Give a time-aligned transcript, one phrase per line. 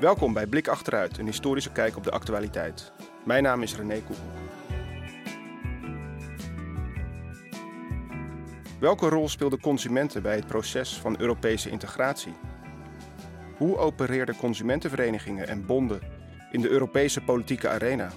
[0.00, 2.92] Welkom bij Blik Achteruit, een historische kijk op de actualiteit.
[3.24, 4.16] Mijn naam is René Koekoek.
[8.80, 12.34] Welke rol speelden consumenten bij het proces van Europese integratie?
[13.56, 16.00] Hoe opereerden consumentenverenigingen en bonden
[16.50, 18.10] in de Europese politieke arena?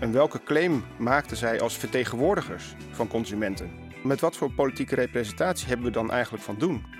[0.00, 3.70] En welke claim maakten zij als vertegenwoordigers van consumenten?
[4.02, 6.99] Met wat voor politieke representatie hebben we dan eigenlijk van doen?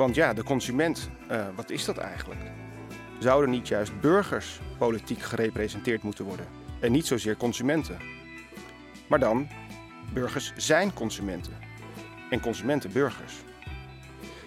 [0.00, 2.40] Want ja, de consument, uh, wat is dat eigenlijk?
[3.18, 6.46] Zouden niet juist burgers politiek gerepresenteerd moeten worden
[6.80, 7.98] en niet zozeer consumenten?
[9.08, 9.48] Maar dan,
[10.12, 11.52] burgers zijn consumenten
[12.30, 13.34] en consumenten burgers.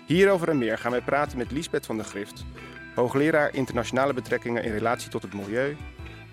[0.06, 2.46] Hierover en meer gaan wij praten met Liesbeth van der Grift,
[2.96, 5.78] hoogleraar internationale betrekkingen in relatie tot het milieu,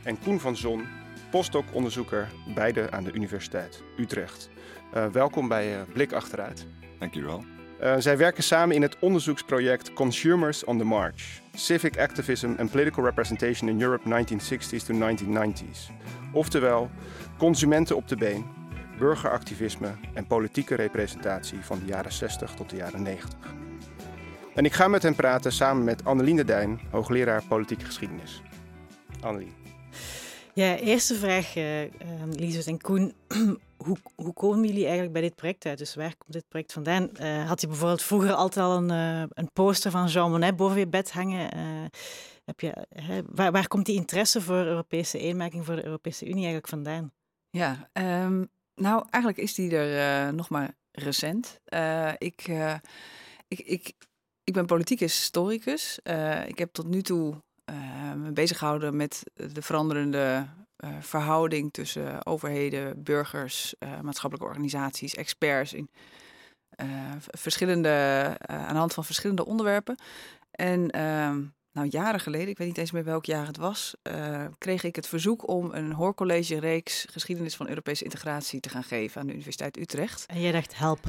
[0.02, 0.87] en Koen van Zon,
[1.30, 4.50] postdoc-onderzoeker, beide aan de Universiteit Utrecht.
[4.95, 6.66] Uh, welkom bij uh, Blik Achteruit.
[6.98, 7.59] Dankjewel.
[7.83, 13.05] Uh, zij werken samen in het onderzoeksproject Consumers on the March: Civic Activism and Political
[13.05, 15.92] Representation in Europe 1960s to 1990s.
[16.33, 16.91] Oftewel,
[17.39, 18.45] consumenten op de been,
[18.98, 23.39] burgeractivisme en politieke representatie van de jaren 60 tot de jaren 90.
[24.55, 28.42] En ik ga met hen praten samen met Annelien de Dijn, hoogleraar politieke geschiedenis.
[29.20, 29.55] Annelien.
[30.55, 31.83] Ja, eerste vraag, uh,
[32.31, 33.15] Liesbeth en Koen.
[33.84, 35.79] hoe, hoe komen jullie eigenlijk bij dit project uit?
[35.79, 37.11] Dus waar komt dit project vandaan?
[37.20, 38.91] Uh, had je bijvoorbeeld vroeger altijd al een,
[39.34, 41.51] een poster van Jean Monnet boven je bed hangen?
[42.45, 42.87] heb je,
[43.31, 47.12] waar, waar komt die interesse voor Europese eenmaking voor de Europese Unie eigenlijk vandaan?
[47.51, 51.61] Ja, um, nou eigenlijk is die er nog maar recent.
[52.19, 52.48] ik,
[53.48, 53.92] ik, ik,
[54.45, 55.98] ik ben politiek historicus.
[56.47, 57.42] ik heb tot nu toe
[58.16, 60.47] me bezig gehouden met de veranderende
[60.84, 65.91] uh, verhouding tussen overheden, burgers, uh, maatschappelijke organisaties, experts in
[67.30, 69.98] verschillende, aan de hand van verschillende onderwerpen.
[70.50, 73.95] En ehm, nou, jaren geleden, ik weet niet eens meer welk jaar het was,
[74.58, 79.27] kreeg ik het verzoek om een hoorcollege-reeks geschiedenis van Europese integratie te gaan geven aan
[79.27, 80.27] de Universiteit Utrecht.
[80.27, 81.01] En jij dacht help.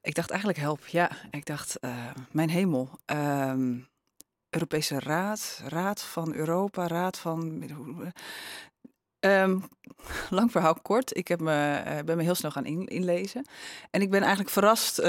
[0.00, 1.10] Ik dacht eigenlijk help, ja.
[1.30, 1.78] Ik dacht,
[2.30, 2.90] mijn hemel.
[3.04, 3.78] Ehm,
[4.52, 7.64] Europese Raad, Raad van Europa, Raad van.
[9.20, 9.64] Um,
[10.30, 11.16] lang verhaal kort.
[11.16, 13.46] Ik heb me, uh, ben me heel snel gaan inlezen.
[13.90, 15.06] En ik ben eigenlijk verrast uh,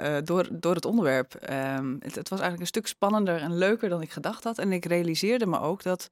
[0.00, 1.34] uh, door, door het onderwerp.
[1.50, 4.58] Um, het, het, was eigenlijk een stuk spannender en leuker dan ik gedacht had.
[4.58, 6.02] En ik realiseerde me ook dat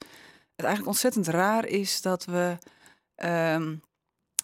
[0.57, 2.57] het eigenlijk ontzettend raar is dat we
[3.25, 3.83] um,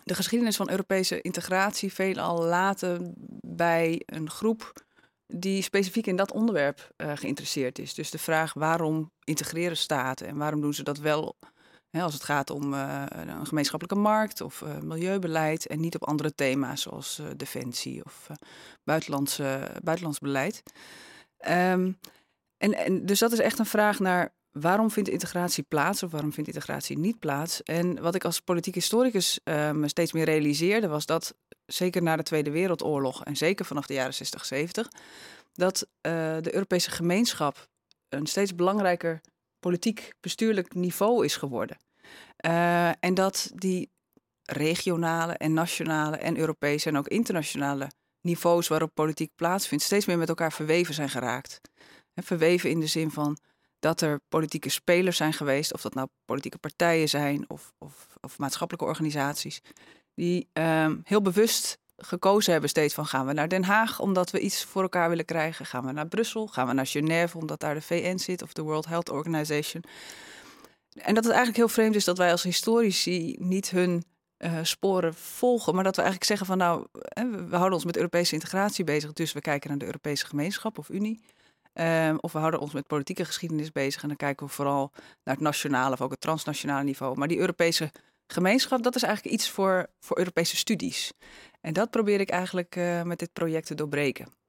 [0.04, 4.72] de geschiedenis van Europese integratie veelal laten bij een groep
[5.26, 7.94] die specifiek in dat onderwerp uh, geïnteresseerd is.
[7.94, 11.36] Dus de vraag waarom integreren staten en waarom doen ze dat wel
[11.90, 16.06] hè, als het gaat om uh, een gemeenschappelijke markt of uh, milieubeleid en niet op
[16.06, 18.26] andere thema's zoals defensie of
[18.84, 20.62] buitenlandse, buitenlands beleid.
[21.48, 21.98] Um,
[22.56, 26.32] en, en dus dat is echt een vraag naar waarom vindt integratie plaats of waarom
[26.32, 27.62] vindt integratie niet plaats?
[27.62, 29.40] En wat ik als politiek historicus
[29.72, 31.34] me steeds meer realiseerde was dat
[31.66, 34.88] zeker na de Tweede Wereldoorlog en zeker vanaf de jaren 60, 70,
[35.52, 37.68] dat uh, de Europese gemeenschap
[38.08, 39.20] een steeds belangrijker
[39.60, 41.76] politiek bestuurlijk niveau is geworden.
[42.46, 43.90] Uh, en dat die
[44.42, 47.90] regionale en nationale en Europese en ook internationale
[48.20, 51.60] niveaus waarop politiek plaatsvindt, steeds meer met elkaar verweven zijn geraakt.
[52.14, 53.38] En verweven in de zin van
[53.78, 58.38] dat er politieke spelers zijn geweest, of dat nou politieke partijen zijn of, of, of
[58.38, 59.60] maatschappelijke organisaties,
[60.14, 64.40] die um, heel bewust gekozen hebben steeds van gaan we naar Den Haag omdat we
[64.40, 67.74] iets voor elkaar willen krijgen, gaan we naar Brussel, gaan we naar Genève omdat daar
[67.74, 69.84] de VN zit of de World Health Organization.
[70.94, 74.04] En dat het eigenlijk heel vreemd is dat wij als historici niet hun
[74.38, 76.86] uh, sporen volgen, maar dat we eigenlijk zeggen van nou,
[77.48, 80.88] we houden ons met Europese integratie bezig, dus we kijken naar de Europese gemeenschap of
[80.88, 81.20] Unie.
[81.74, 84.90] Um, of we houden ons met politieke geschiedenis bezig en dan kijken we vooral
[85.24, 87.18] naar het nationale of ook het transnationale niveau.
[87.18, 87.90] Maar die Europese
[88.32, 91.12] gemeenschap, dat is eigenlijk iets voor, voor Europese studies.
[91.60, 94.40] En dat probeer ik eigenlijk uh, met dit project te doorbreken.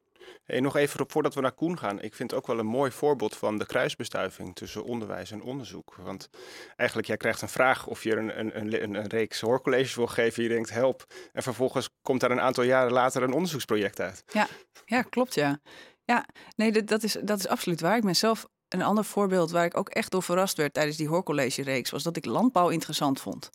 [0.43, 2.01] Hey, nog even voordat we naar Koen gaan.
[2.01, 5.95] Ik vind het ook wel een mooi voorbeeld van de kruisbestuiving tussen onderwijs en onderzoek.
[5.95, 6.29] Want
[6.75, 10.43] eigenlijk, jij krijgt een vraag of je een, een, een, een reeks hoorcolleges wil geven.
[10.43, 11.05] Je denkt help.
[11.33, 14.23] En vervolgens komt daar een aantal jaren later een onderzoeksproject uit.
[14.27, 14.47] Ja,
[14.85, 15.59] ja klopt ja.
[16.05, 16.25] Ja,
[16.55, 17.97] nee, dat is, dat is absoluut waar.
[17.97, 21.07] Ik ben zelf een ander voorbeeld waar ik ook echt door verrast werd tijdens die
[21.07, 23.49] hoorcollege-reeks, was dat ik landbouw interessant vond.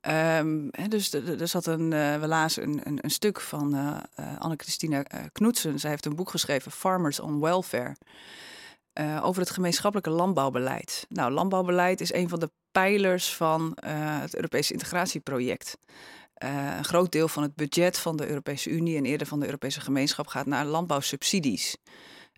[0.00, 3.96] Um, dus er zat een, uh, we lazen een, een, een stuk van uh,
[4.38, 5.02] Anne-Christina
[5.32, 5.78] Knoetsen.
[5.78, 7.96] Zij heeft een boek geschreven, Farmers on Welfare,
[9.22, 11.06] over het gemeenschappelijke landbouwbeleid.
[11.08, 13.76] Nou, landbouwbeleid is een van de pijlers van
[14.20, 15.78] het Europese integratieproject.
[16.34, 19.80] een groot deel van het budget van de Europese Unie en eerder van de Europese
[19.80, 21.76] gemeenschap gaat naar landbouwsubsidies.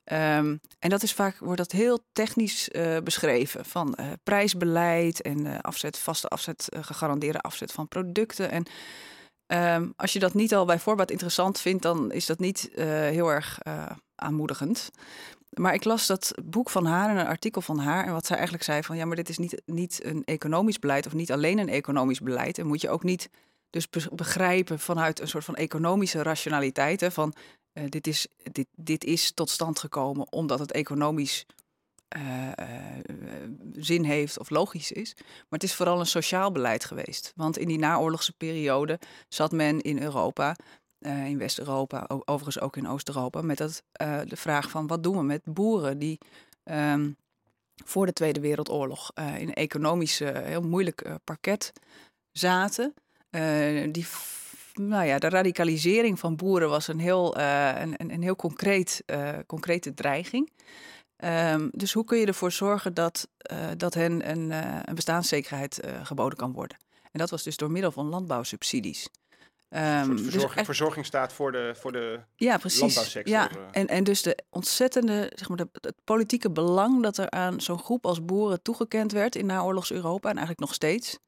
[0.04, 2.68] Ehm, en dat is vaak wordt dat heel technisch
[3.04, 8.50] beschreven van prijsbeleid en afzet, vaste afzet, gegarandeerde afzet van producten.
[8.50, 8.64] En
[9.46, 13.28] ehm, als je dat niet al bij voorbaat interessant vindt, dan is dat niet heel
[13.28, 13.58] erg
[14.14, 14.90] aanmoedigend.
[15.50, 18.06] Maar ik las dat boek van haar en een artikel van haar.
[18.06, 21.06] En wat zij eigenlijk zei van ja, maar dit is niet, niet een economisch beleid
[21.06, 22.58] of niet alleen een economisch beleid.
[22.58, 23.30] En moet je ook niet
[23.70, 27.00] dus begrijpen vanuit een soort van economische rationaliteit.
[27.00, 27.34] Hè, van
[27.72, 31.46] uh, dit, is, dit, dit is tot stand gekomen omdat het economisch
[32.16, 32.54] uh, uh,
[33.72, 35.14] zin heeft of logisch is.
[35.16, 37.32] Maar het is vooral een sociaal beleid geweest.
[37.36, 40.56] Want in die naoorlogse periode zat men in Europa
[41.00, 43.82] in West-Europa, overigens ook in Oost-Europa, met dat,
[44.28, 46.18] de vraag van wat doen we met boeren die
[46.64, 47.16] um,
[47.84, 51.72] voor de Tweede Wereldoorlog in een economisch heel moeilijk parket
[52.32, 52.94] zaten.
[53.90, 54.06] die,
[54.74, 59.04] nou ja, de radicalisering van boeren was een heel, een, een, een, heel concreet,
[59.46, 60.52] concrete dreiging.
[61.24, 63.28] Um, dus hoe kun je ervoor zorgen dat,
[63.76, 64.50] dat hen een,
[64.84, 66.76] een bestaanszekerheid geboden kan worden?
[67.12, 69.08] En dat was dus door middel van landbouwsubsidies.
[69.74, 72.80] Um, verzorging, dus verzorging staat voor de, voor de ja, precies.
[72.80, 73.34] landbouwsector.
[73.34, 77.60] Ja, en, en dus de ontzettende, zeg maar, de, het politieke belang dat er aan
[77.60, 81.18] zo'n groep als boeren toegekend werd in naoorlogs Europa en eigenlijk nog steeds.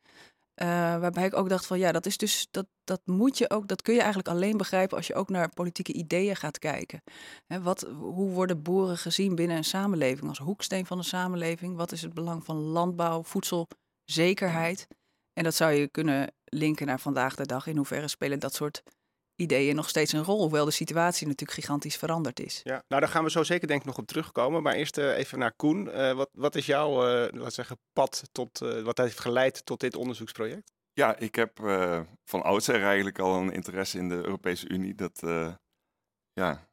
[0.57, 0.69] Uh,
[0.99, 3.83] waarbij ik ook dacht van ja, dat is dus dat, dat moet je ook, dat
[3.83, 7.03] kun je eigenlijk alleen begrijpen als je ook naar politieke ideeën gaat kijken.
[7.47, 11.77] He, wat, hoe worden boeren gezien binnen een samenleving als hoeksteen van de samenleving?
[11.77, 14.87] Wat is het belang van landbouw, voedselzekerheid?
[15.33, 17.67] En dat zou je kunnen linken naar vandaag de dag.
[17.67, 18.83] In hoeverre spelen dat soort
[19.43, 22.61] ideeën nog steeds een rol, hoewel de situatie natuurlijk gigantisch veranderd is.
[22.65, 24.63] Ja, nou daar gaan we zo zeker denk ik nog op terugkomen.
[24.63, 25.87] Maar eerst uh, even naar Koen.
[25.87, 30.73] Uh, wat, wat is jouw uh, zeggen, pad tot, wat heeft geleid tot dit onderzoeksproject?
[30.93, 31.59] Ja, ik heb
[32.25, 34.95] van oudsher eigenlijk al een interesse in de Europese Unie.
[34.95, 35.23] Dat,
[36.33, 36.69] ja,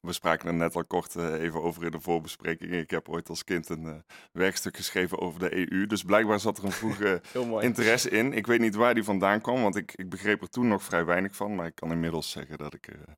[0.00, 2.72] we spraken er net al kort uh, even over in de voorbespreking.
[2.72, 3.94] Ik heb ooit als kind een uh,
[4.32, 5.86] werkstuk geschreven over de EU.
[5.86, 7.22] Dus blijkbaar zat er een vroege
[7.60, 8.32] interesse in.
[8.32, 11.04] Ik weet niet waar die vandaan kwam, want ik, ik begreep er toen nog vrij
[11.04, 11.54] weinig van.
[11.54, 13.14] Maar ik kan inmiddels zeggen dat ik er uh,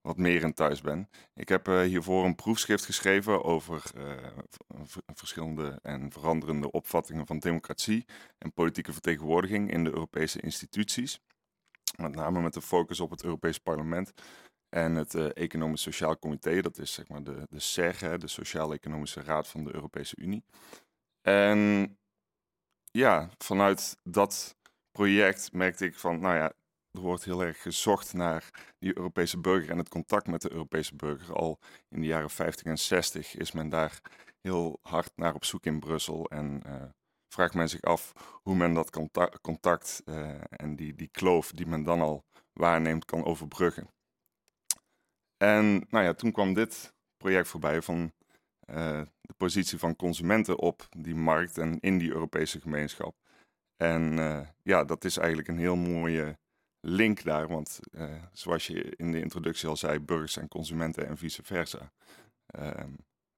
[0.00, 1.08] wat meer in thuis ben.
[1.34, 3.82] Ik heb hiervoor een proefschrift geschreven over
[5.14, 8.04] verschillende en veranderende opvattingen van democratie
[8.38, 11.20] en politieke vertegenwoordiging in de Europese instituties.
[11.96, 14.12] Met name met de focus op het Europees Parlement
[14.76, 19.22] en het uh, Economisch Sociaal Comité, dat is zeg maar de, de SEG, de Sociaal-Economische
[19.22, 20.44] Raad van de Europese Unie.
[21.22, 21.98] En
[22.90, 24.56] ja, vanuit dat
[24.90, 26.52] project merkte ik van, nou ja,
[26.90, 30.96] er wordt heel erg gezocht naar die Europese burger en het contact met de Europese
[30.96, 31.34] burger.
[31.34, 31.58] Al
[31.88, 34.00] in de jaren 50 en 60 is men daar
[34.40, 36.26] heel hard naar op zoek in Brussel.
[36.26, 36.82] En uh,
[37.28, 38.12] vraagt men zich af
[38.42, 38.90] hoe men dat
[39.40, 43.94] contact, uh, en die, die kloof die men dan al waarneemt kan overbruggen.
[45.36, 48.12] En nou ja, toen kwam dit project voorbij van
[48.70, 53.16] uh, de positie van consumenten op die markt en in die Europese gemeenschap.
[53.76, 56.38] En uh, ja, dat is eigenlijk een heel mooie
[56.80, 61.16] link daar, want uh, zoals je in de introductie al zei, burgers en consumenten en
[61.16, 61.92] vice versa.
[62.46, 62.92] Ehm,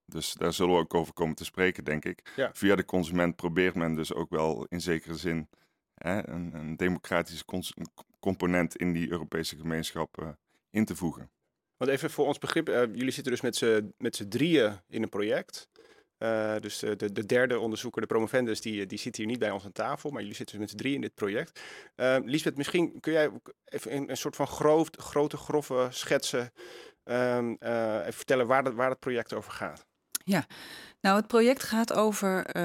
[0.04, 2.32] dus daar zullen we ook over komen te spreken, denk ik.
[2.36, 2.50] Ja.
[2.52, 5.48] Via de consument probeert men dus ook wel in zekere zin
[5.94, 7.44] hè, een, een democratische
[8.20, 10.36] component in die Europese gemeenschap
[10.70, 11.30] in te voegen.
[11.78, 13.40] Want even voor ons begrip, uh, jullie zitten dus
[13.98, 15.68] met z'n drieën in een project.
[16.18, 19.64] Uh, dus de, de, derde onderzoeker, de promovendus, die, die zit hier niet bij ons
[19.64, 21.60] aan tafel, maar jullie zitten dus met z'n drieën in dit project.
[22.24, 23.30] Lisbeth, misschien kun jij
[23.64, 26.52] even een, een soort van groot, grote, grove schetsen
[27.04, 29.86] um, even vertellen waar dat, waar het project over gaat.
[30.24, 30.46] Ja,
[31.00, 32.58] nou het project gaat over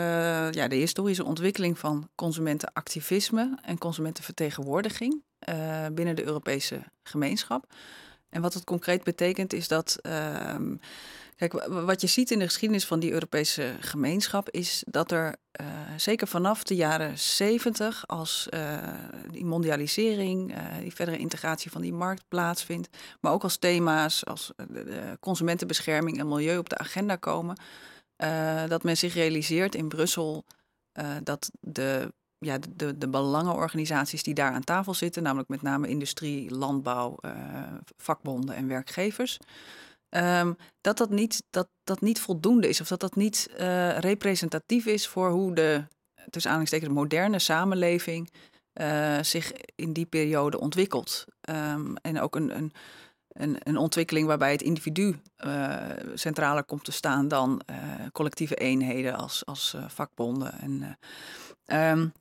[0.55, 5.23] ja, de historische ontwikkeling van consumentenactivisme en consumentenvertegenwoordiging
[5.93, 7.65] binnen de Europese gemeenschap.
[8.33, 9.99] En wat het concreet betekent is dat.
[10.01, 10.55] Uh,
[11.35, 15.67] kijk, wat je ziet in de geschiedenis van die Europese gemeenschap is dat er uh,
[15.97, 18.77] zeker vanaf de jaren 70, als uh,
[19.31, 22.89] die mondialisering, uh, die verdere integratie van die markt plaatsvindt,
[23.21, 24.51] maar ook als thema's als
[25.19, 27.57] consumentenbescherming en milieu op de agenda komen,
[28.67, 30.45] dat men zich realiseert in Brussel
[31.23, 36.55] dat de ja, de, de belangenorganisaties die daar aan tafel zitten, namelijk met name industrie,
[36.55, 37.31] landbouw, uh,
[37.97, 39.39] vakbonden en werkgevers,
[40.09, 44.85] um, dat, dat, niet, dat dat niet voldoende is of dat dat niet uh, representatief
[44.85, 45.83] is voor hoe de,
[46.29, 48.31] tussen aanhalingstekens, moderne samenleving
[48.73, 51.25] uh, zich in die periode ontwikkelt.
[51.49, 52.71] Um, en ook een, een,
[53.27, 55.77] een, een, ontwikkeling waarbij het individu uh,
[56.13, 57.61] centraler komt te staan dan
[58.11, 60.59] collectieve eenheden als, als vakbonden.
[60.59, 60.97] En,
[61.97, 62.13] um,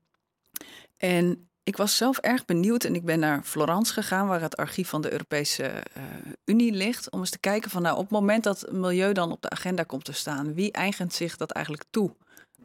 [1.02, 4.88] en ik was zelf erg benieuwd en ik ben naar Florence gegaan, waar het archief
[4.88, 5.62] van de Europese
[5.96, 6.02] uh,
[6.44, 9.42] Unie ligt, om eens te kijken van nou, op het moment dat milieu dan op
[9.42, 12.14] de agenda komt te staan, wie eigent zich dat eigenlijk toe?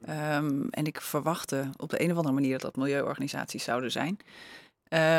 [0.10, 4.18] Um, en ik verwachtte op de een of andere manier dat dat milieuorganisaties zouden zijn.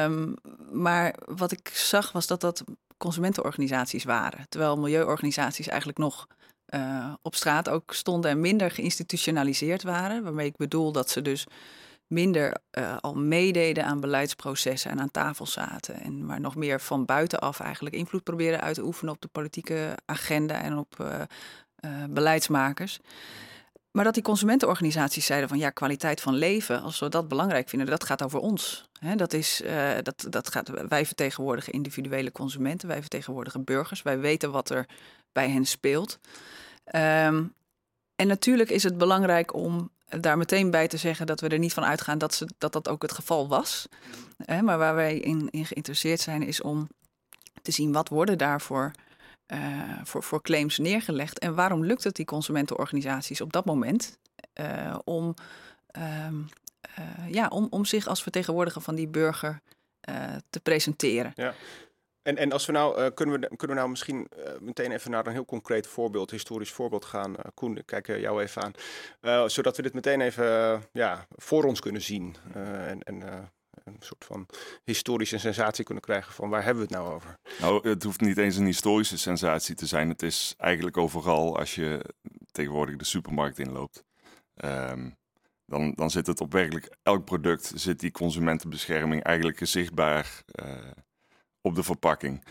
[0.05, 0.35] Um,
[0.73, 2.65] maar wat ik zag was dat dat
[2.97, 4.47] consumentenorganisaties waren.
[4.49, 6.27] Terwijl milieuorganisaties eigenlijk nog
[6.75, 10.23] uh, op straat ook stonden en minder geïnstitutionaliseerd waren.
[10.23, 11.47] Waarmee ik bedoel dat ze dus
[12.09, 16.00] minder uh, al meededen aan beleidsprocessen en aan tafel zaten.
[16.00, 19.95] En maar nog meer van buitenaf eigenlijk invloed probeerden uit te oefenen op de politieke
[20.05, 21.23] agenda en op uh,
[22.09, 22.99] beleidsmakers.
[23.91, 27.88] Maar dat die consumentenorganisaties zeiden van ja, kwaliteit van leven, als we dat belangrijk vinden,
[27.88, 28.88] dat gaat over ons.
[29.17, 29.62] dat is,
[30.03, 34.87] dat, dat gaat, wij vertegenwoordigen individuele consumenten, wij vertegenwoordigen burgers, wij weten wat er
[35.33, 36.19] bij hen speelt.
[36.95, 37.55] Um,
[38.17, 41.73] en natuurlijk is het belangrijk om daar meteen bij te zeggen dat we er niet
[41.73, 43.88] van uitgaan dat ze, dat, dat ook het geval was.
[44.62, 46.88] maar waar wij in, geïnteresseerd zijn is om
[47.62, 48.93] te zien wat worden daarvoor
[49.53, 51.38] uh, voor, voor claims neergelegd.
[51.38, 54.19] En waarom lukt het die consumentenorganisaties op dat moment
[54.61, 55.35] uh, om,
[55.99, 56.29] uh,
[57.31, 59.61] ja, om, om zich als vertegenwoordiger van die burger
[60.50, 61.33] te presenteren?
[61.35, 61.55] Ja.
[62.29, 64.29] En, en als we nou, kunnen, we, kunnen we nou misschien
[64.61, 67.35] meteen even naar een heel concreet voorbeeld, historisch voorbeeld gaan.
[67.55, 69.51] Koen, ik kijk jou even aan.
[69.51, 72.37] zodat we dit meteen even ja, voor ons kunnen zien.
[72.55, 73.03] en
[73.85, 74.47] en een soort van
[74.85, 77.39] historische sensatie kunnen krijgen van waar hebben we het nou over?
[77.61, 80.09] Nou, het hoeft niet eens een historische sensatie te zijn.
[80.09, 82.15] Het is eigenlijk overal als je
[82.51, 84.05] tegenwoordig de supermarkt inloopt.
[84.65, 85.17] Um,
[85.67, 90.43] dan, dan zit het op werkelijk elk product, zit die consumentenbescherming eigenlijk zichtbaar
[91.62, 92.45] op de verpakking.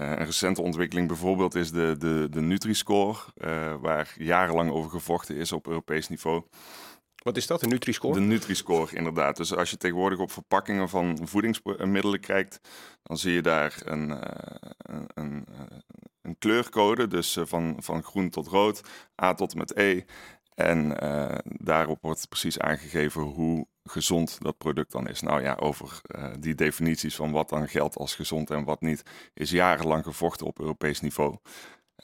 [0.00, 5.36] Uh, een recente ontwikkeling bijvoorbeeld is de, de, de Nutri-score, uh, waar jarenlang over gevochten
[5.36, 6.42] is op Europees niveau.
[7.22, 8.14] Wat is dat, een Nutri-score?
[8.14, 9.36] De Nutri-score, inderdaad.
[9.36, 12.60] Dus als je tegenwoordig op verpakkingen van voedingsmiddelen kijkt,
[13.02, 14.18] dan zie je daar een, uh,
[14.76, 15.46] een, een,
[16.22, 18.80] een, kleurcode, dus van, van groen tot rood,
[19.22, 20.02] A tot met E.
[20.54, 20.96] En
[21.42, 25.20] daarop wordt precies aangegeven hoe gezond dat product dan is.
[25.20, 26.00] Nou ja, over
[26.38, 29.02] die definities van wat dan geldt als gezond en wat niet,
[29.34, 31.36] is jarenlang gevochten op Europees niveau.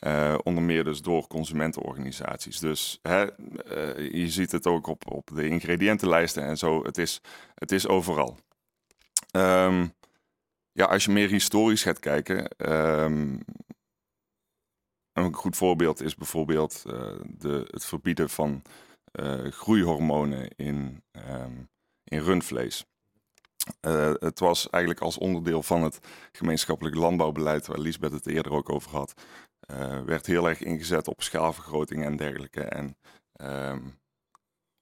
[0.07, 2.59] Uh, onder meer dus door consumentenorganisaties.
[2.59, 6.85] Dus hè, uh, je ziet het ook op, op de ingrediëntenlijsten en zo.
[6.85, 7.21] Het is,
[7.55, 8.39] het is overal.
[9.37, 9.95] Um,
[10.73, 12.71] ja, als je meer historisch gaat kijken.
[12.71, 13.41] Um,
[15.13, 16.93] een goed voorbeeld is bijvoorbeeld uh,
[17.25, 18.63] de, het verbieden van
[19.51, 21.69] groeihormonen in, um,
[22.13, 22.85] in rundvlees.
[23.87, 25.99] Uh, het was eigenlijk als onderdeel van het
[26.33, 29.15] gemeenschappelijk landbouwbeleid, waar Lisbeth het eerder ook over had,
[29.71, 32.63] uh, werd heel erg ingezet op schaalvergroting en dergelijke.
[32.63, 32.97] En
[33.43, 34.01] um,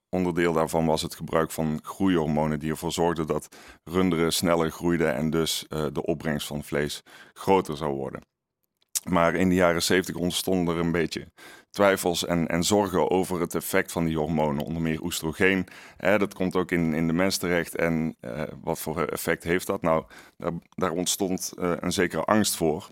[0.08, 5.30] onderdeel daarvan was het gebruik van groeihormonen die ervoor zorgden dat runderen sneller groeiden en
[5.30, 8.29] dus uh, de opbrengst van vlees groter zou worden.
[9.08, 11.26] Maar in de jaren 70 ontstonden er een beetje
[11.70, 15.66] twijfels en, en zorgen over het effect van die hormonen, onder meer oestrogeen.
[15.96, 17.76] Dat komt ook in, in de mens terecht.
[17.76, 19.82] En uh, wat voor effect heeft dat?
[19.82, 20.04] Nou,
[20.74, 22.88] daar, ontstond uh, een zekere angst voor.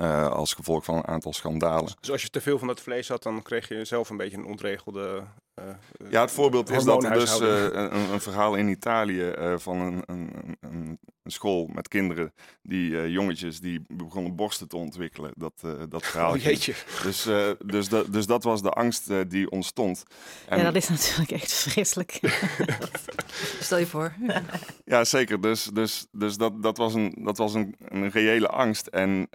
[0.00, 1.92] Uh, als gevolg van een aantal schandalen.
[2.00, 4.36] Dus als je te veel van dat vlees had, dan kreeg je zelf een beetje
[4.36, 5.24] een ontregelde.
[5.60, 9.80] Uh, ja, het voorbeeld is dat er dus uh, een, een, verhaal in Italië van
[9.80, 12.32] een, een, een, school met kinderen,
[12.62, 15.32] die jongetjes die begonnen borsten te ontwikkelen.
[15.36, 15.52] Dat,
[15.88, 16.32] dat verhaal.
[16.32, 16.74] Oh, jeetje.
[17.02, 17.28] Dus,
[17.66, 20.02] dus, da, dus dat was de angst die ontstond.
[20.48, 20.58] En...
[20.58, 22.20] Ja, dat is natuurlijk echt vreselijk.
[23.60, 24.14] Stel je voor.
[24.84, 25.40] ja, zeker.
[25.40, 28.86] Dus, dus, dus dat, dat was, een, dat was een, een reële angst.
[28.86, 29.28] En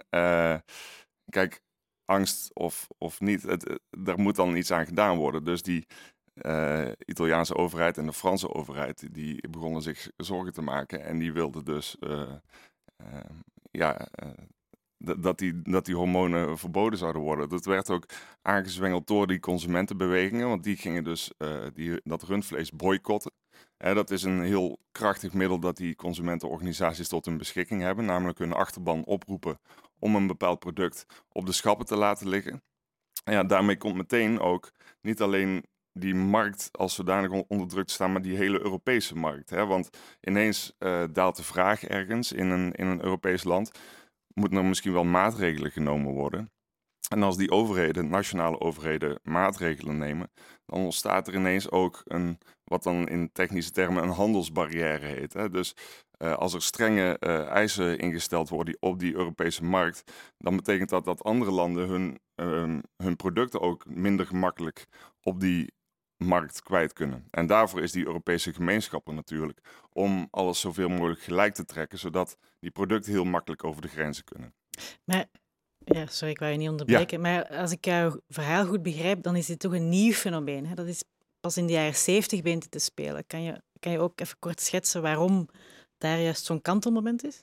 [1.30, 1.62] kijk,
[2.08, 5.44] angst of, of niet, het, daar moet dan iets aan gedaan worden.
[5.44, 5.86] Dus die
[6.34, 11.04] uh, Italiaanse overheid en de Franse overheid, die begonnen zich zorgen te maken.
[11.04, 12.34] En die wilden dus, uh,
[13.70, 14.08] ja,
[14.98, 17.48] dat die, dat die hormonen verboden zouden worden.
[17.48, 18.04] Dat werd ook
[18.42, 21.32] aangezwengeld door die consumentenbewegingen, want die gingen dus
[21.74, 23.32] die, dat rundvlees boycotten.
[23.76, 28.52] dat is een heel krachtig middel dat die consumentenorganisaties tot hun beschikking hebben, namelijk hun
[28.52, 29.58] achterban oproepen
[29.98, 32.62] om een bepaald product op de schappen te laten liggen.
[33.24, 37.92] En ja, daarmee komt meteen ook niet alleen die markt als zodanig onder druk te
[37.92, 39.50] staan, maar die hele Europese markt.
[39.50, 39.66] Hè?
[39.66, 39.90] Want
[40.20, 43.70] ineens uh, daalt de vraag ergens in een, in een Europees land.
[44.34, 46.50] Moeten er misschien wel maatregelen genomen worden?
[47.08, 50.30] En als die overheden, nationale overheden, maatregelen nemen,
[50.66, 55.32] dan ontstaat er ineens ook een, wat dan in technische termen een handelsbarrière heet.
[55.32, 55.50] Hè?
[55.50, 55.74] Dus
[56.18, 61.04] uh, als er strenge uh, eisen ingesteld worden op die Europese markt, dan betekent dat
[61.04, 64.86] dat andere landen hun, uh, hun producten ook minder gemakkelijk
[65.22, 65.72] op die
[66.16, 67.26] markt kwijt kunnen.
[67.30, 69.60] En daarvoor is die Europese gemeenschappen natuurlijk
[69.92, 74.24] om alles zoveel mogelijk gelijk te trekken, zodat die producten heel makkelijk over de grenzen
[74.24, 74.54] kunnen.
[75.04, 75.26] Maar,
[75.78, 79.36] ja, sorry, ik wou je niet onderbreken, maar als ik jouw verhaal goed begrijp, dan
[79.36, 80.66] is dit toch een nieuw fenomeen.
[80.66, 80.74] Hè?
[80.74, 81.04] Dat is
[81.40, 83.26] pas in de jaren zeventig begint te spelen.
[83.26, 85.48] Kan je, kan je ook even kort schetsen waarom
[85.98, 87.42] daar juist zo'n kantelmoment is?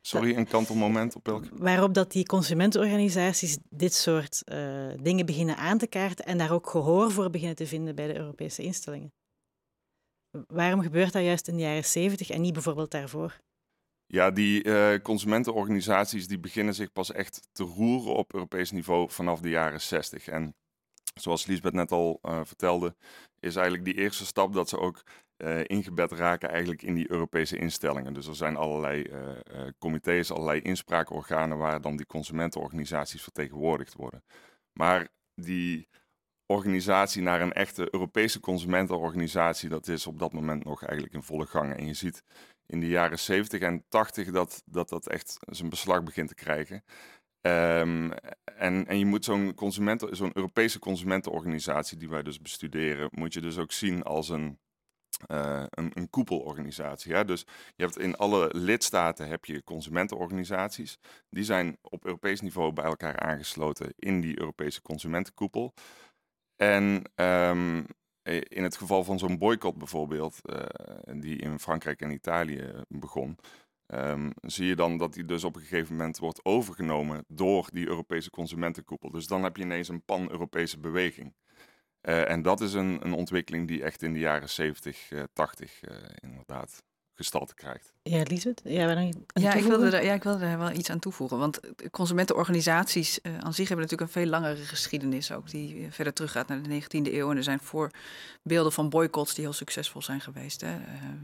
[0.00, 1.44] Sorry, een kantelmoment op welk?
[1.52, 6.70] Waarop dat die consumentenorganisaties dit soort uh, dingen beginnen aan te kaarten en daar ook
[6.70, 9.12] gehoor voor beginnen te vinden bij de Europese instellingen.
[10.46, 13.40] Waarom gebeurt dat juist in de jaren 70 en niet bijvoorbeeld daarvoor?
[14.06, 19.40] Ja, die uh, consumentenorganisaties die beginnen zich pas echt te roeren op Europees niveau vanaf
[19.40, 20.28] de jaren 60.
[20.28, 20.54] En
[21.14, 22.96] zoals Liesbeth net al uh, vertelde,
[23.40, 25.02] is eigenlijk die eerste stap dat ze ook
[25.42, 28.12] uh, ingebed raken eigenlijk in die Europese instellingen.
[28.14, 34.24] Dus er zijn allerlei uh, comité's, allerlei inspraakorganen waar dan die consumentenorganisaties vertegenwoordigd worden.
[34.72, 35.88] Maar die
[36.46, 41.46] organisatie naar een echte Europese consumentenorganisatie, dat is op dat moment nog eigenlijk in volle
[41.46, 41.76] gang.
[41.76, 42.22] En je ziet
[42.66, 46.84] in de jaren 70 en 80 dat dat, dat echt zijn beslag begint te krijgen.
[47.40, 48.12] Um,
[48.44, 53.40] en, en je moet zo'n consumenten, zo'n Europese consumentenorganisatie die wij dus bestuderen, moet je
[53.40, 54.58] dus ook zien als een
[55.28, 57.24] uh, een, een, koepelorganisatie.
[57.24, 57.46] Dus
[57.76, 60.98] je hebt in alle lidstaten heb je consumentenorganisaties.
[61.30, 65.74] Die zijn op Europees niveau bij elkaar aangesloten in die Europese consumentenkoepel.
[66.56, 67.86] En um,
[68.48, 73.38] in het geval van zo'n boycott bijvoorbeeld, uh, die in Frankrijk en Italië begon,
[73.86, 77.88] um, zie je dan dat die dus op een gegeven moment wordt overgenomen door die
[77.88, 79.10] Europese consumentenkoepel.
[79.10, 81.34] Dus dan heb je ineens een pan-Europese beweging.
[82.02, 85.80] Uh, en dat is een, een ontwikkeling die echt in de jaren 70, uh, 80
[85.82, 86.82] uh, inderdaad
[87.14, 87.92] gestalte krijgt.
[88.02, 88.60] Ja, Liesbeth?
[88.64, 88.90] Ja,
[89.32, 91.38] ja, ik wilde er, ja, ik wilde er wel iets aan toevoegen.
[91.38, 95.50] Want consumentenorganisaties uh, aan zich hebben natuurlijk een veel langere geschiedenis ook.
[95.50, 97.30] Die verder teruggaat naar de 19e eeuw.
[97.30, 100.60] En er zijn voorbeelden van boycotts die heel succesvol zijn geweest.
[100.60, 100.76] Hè?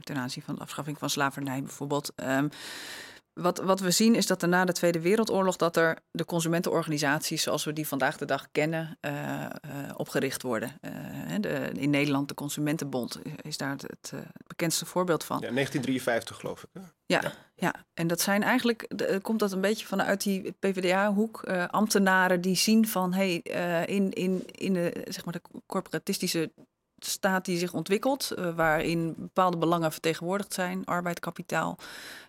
[0.03, 2.13] Ten aanzien van de afschaffing van slavernij bijvoorbeeld.
[2.17, 2.49] Um,
[3.41, 7.43] wat, wat we zien is dat er na de Tweede Wereldoorlog dat er de consumentenorganisaties
[7.43, 9.49] zoals we die vandaag de dag kennen uh, uh,
[9.97, 10.79] opgericht worden.
[10.81, 10.91] Uh,
[11.41, 14.13] de, in Nederland de Consumentenbond is daar het, het
[14.47, 15.37] bekendste voorbeeld van.
[15.37, 16.69] Ja, 1953 geloof ik.
[16.73, 16.81] Hè?
[17.07, 17.75] Ja, ja, ja.
[17.95, 22.89] en dat zijn eigenlijk, de, komt dat een beetje vanuit die PvdA-hoek, ambtenaren die zien
[22.89, 23.37] van hey,
[23.87, 26.51] in, in, in de, zeg maar de corporatistische
[26.99, 31.79] staat die zich ontwikkelt, waarin bepaalde belangen vertegenwoordigd zijn, arbeid, kapitaal.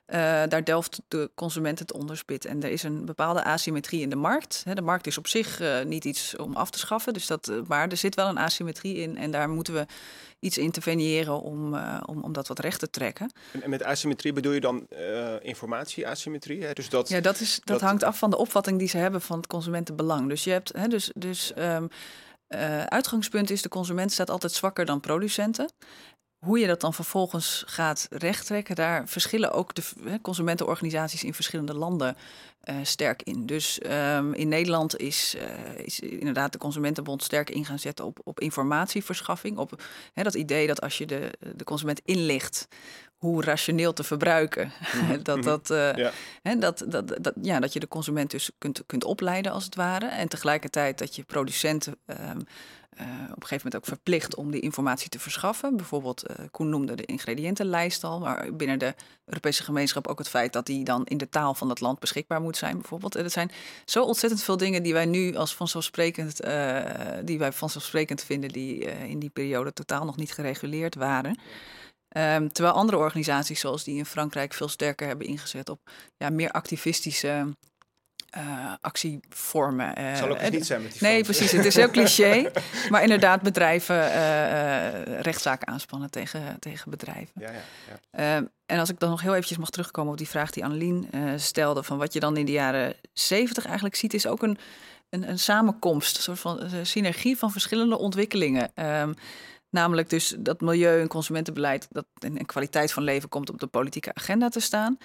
[0.07, 0.15] Uh,
[0.47, 2.45] daar delft de consument het onderspit.
[2.45, 4.63] En er is een bepaalde asymmetrie in de markt.
[4.73, 7.13] de markt is op zich uh, niet iets om af te schaffen.
[7.13, 9.17] Dus dat, maar er zit wel een asymmetrie in.
[9.17, 9.85] En daar moeten we
[10.39, 11.75] iets interveneren om,
[12.05, 13.31] om, om dat wat recht te trekken.
[13.51, 14.87] En, en met asymmetrie bedoel je dan
[15.41, 16.63] informatie-asymmetrie?
[16.63, 16.73] Hè?
[16.73, 19.21] Dus dat, ja, dat, is, dat, dat, hangt af van de opvatting die ze hebben
[19.21, 20.29] van het consumentenbelang.
[20.29, 21.11] Dus je hebt hè, dus.
[21.15, 21.89] dus um,
[22.49, 25.71] uh, uitgangspunt is de consument staat altijd zwakker dan producenten.
[26.37, 29.83] Hoe je dat dan vervolgens gaat rechttrekken, daar verschillen ook de
[30.21, 32.15] consumentenorganisaties in verschillende landen
[32.69, 33.45] uh, sterk in.
[33.45, 38.19] Dus um, in Nederland is, uh, is, inderdaad de Consumentenbond sterk in gaan zetten op,
[38.23, 39.57] op informatieverschaffing.
[39.57, 42.67] Op hè, dat idee dat als je de, de consument inlicht
[43.17, 44.71] hoe rationeel te verbruiken.
[44.93, 45.21] Mhm.
[45.23, 46.11] dat, dat, uh, ja.
[46.41, 49.75] hè, dat, dat, dat, ja, dat je de consument dus kunt, kunt opleiden als het
[49.75, 50.05] ware.
[50.05, 52.31] En tegelijkertijd dat je producenten um, uh,
[53.01, 55.77] op een gegeven moment ook verplicht om die informatie te verschaffen.
[55.77, 60.53] Bijvoorbeeld, uh, Koen noemde de ingrediëntenlijst al, maar binnen de Europese gemeenschap ook het feit
[60.53, 63.15] dat die dan in de taal van het land beschikbaar moet zijn, bijvoorbeeld.
[63.15, 63.51] Er zijn
[63.85, 66.83] zo ontzettend veel dingen die wij nu als vanzelfsprekend, uh,
[67.23, 71.39] die wij vanzelfsprekend vinden, die in die periode totaal nog niet gereguleerd waren.
[72.17, 75.79] Um, terwijl andere organisaties, zoals die in Frankrijk, veel sterker hebben ingezet op
[76.17, 77.55] ja, meer activistische
[78.37, 79.99] uh, actievormen.
[79.99, 81.51] Uh, Zal ook niet zijn met die Nee, precies.
[81.51, 82.51] Het is heel cliché.
[82.89, 87.31] maar inderdaad, bedrijven uh, rechtszaken aanspannen tegen, tegen bedrijven.
[87.33, 88.35] Ja, ja, ja.
[88.35, 91.09] Ehm, en als ik dan nog heel eventjes mag terugkomen op die vraag die Annelien
[91.35, 91.83] stelde...
[91.83, 94.13] van wat je dan in de jaren zeventig eigenlijk ziet...
[94.13, 94.57] is ook een,
[95.09, 98.71] een, een samenkomst, een soort van synergie van verschillende ontwikkelingen...
[98.75, 99.15] Um,
[99.69, 104.13] Namelijk dus dat milieu- en consumentenbeleid dat, en, kwaliteit van leven komt op de politieke
[104.13, 104.97] agenda te staan.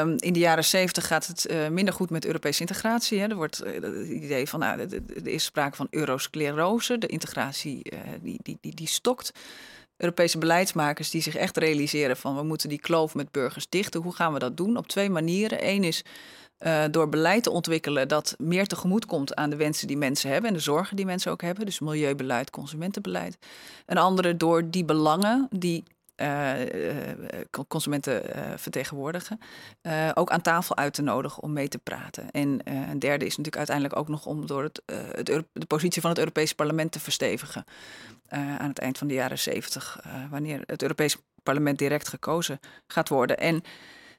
[0.00, 3.20] Um, in de jaren zeventig gaat het uh, minder goed met Europese integratie.
[3.20, 3.26] Hè.
[3.26, 6.98] Er wordt het idee van, nou, er is sprake van eurosclerose.
[6.98, 9.32] De integratie uh, die, die, die, die stokt.
[9.96, 14.02] Europese beleidsmakers die zich echt realiseren van we moeten die kloof met burgers dichten.
[14.02, 14.76] Hoe gaan we dat doen?
[14.76, 15.68] Op twee manieren.
[15.68, 16.04] Eén is
[16.58, 20.50] uh, door beleid te ontwikkelen dat meer tegemoet komt aan de wensen die mensen hebben
[20.50, 21.64] en de zorgen die mensen ook hebben.
[21.64, 23.38] Dus milieubeleid, consumentenbeleid.
[23.86, 25.84] Een andere door die belangen die
[27.68, 28.22] consumenten
[28.58, 29.40] vertegenwoordigen,
[30.14, 32.30] ook aan tafel uit te nodigen om mee te praten.
[32.30, 34.82] En een derde is natuurlijk uiteindelijk ook nog om door het
[35.52, 37.64] de positie van het Europese parlement te verstevigen.
[38.28, 43.38] aan het eind van de jaren zeventig, wanneer het Europese parlement direct gekozen gaat worden.
[43.38, 43.62] En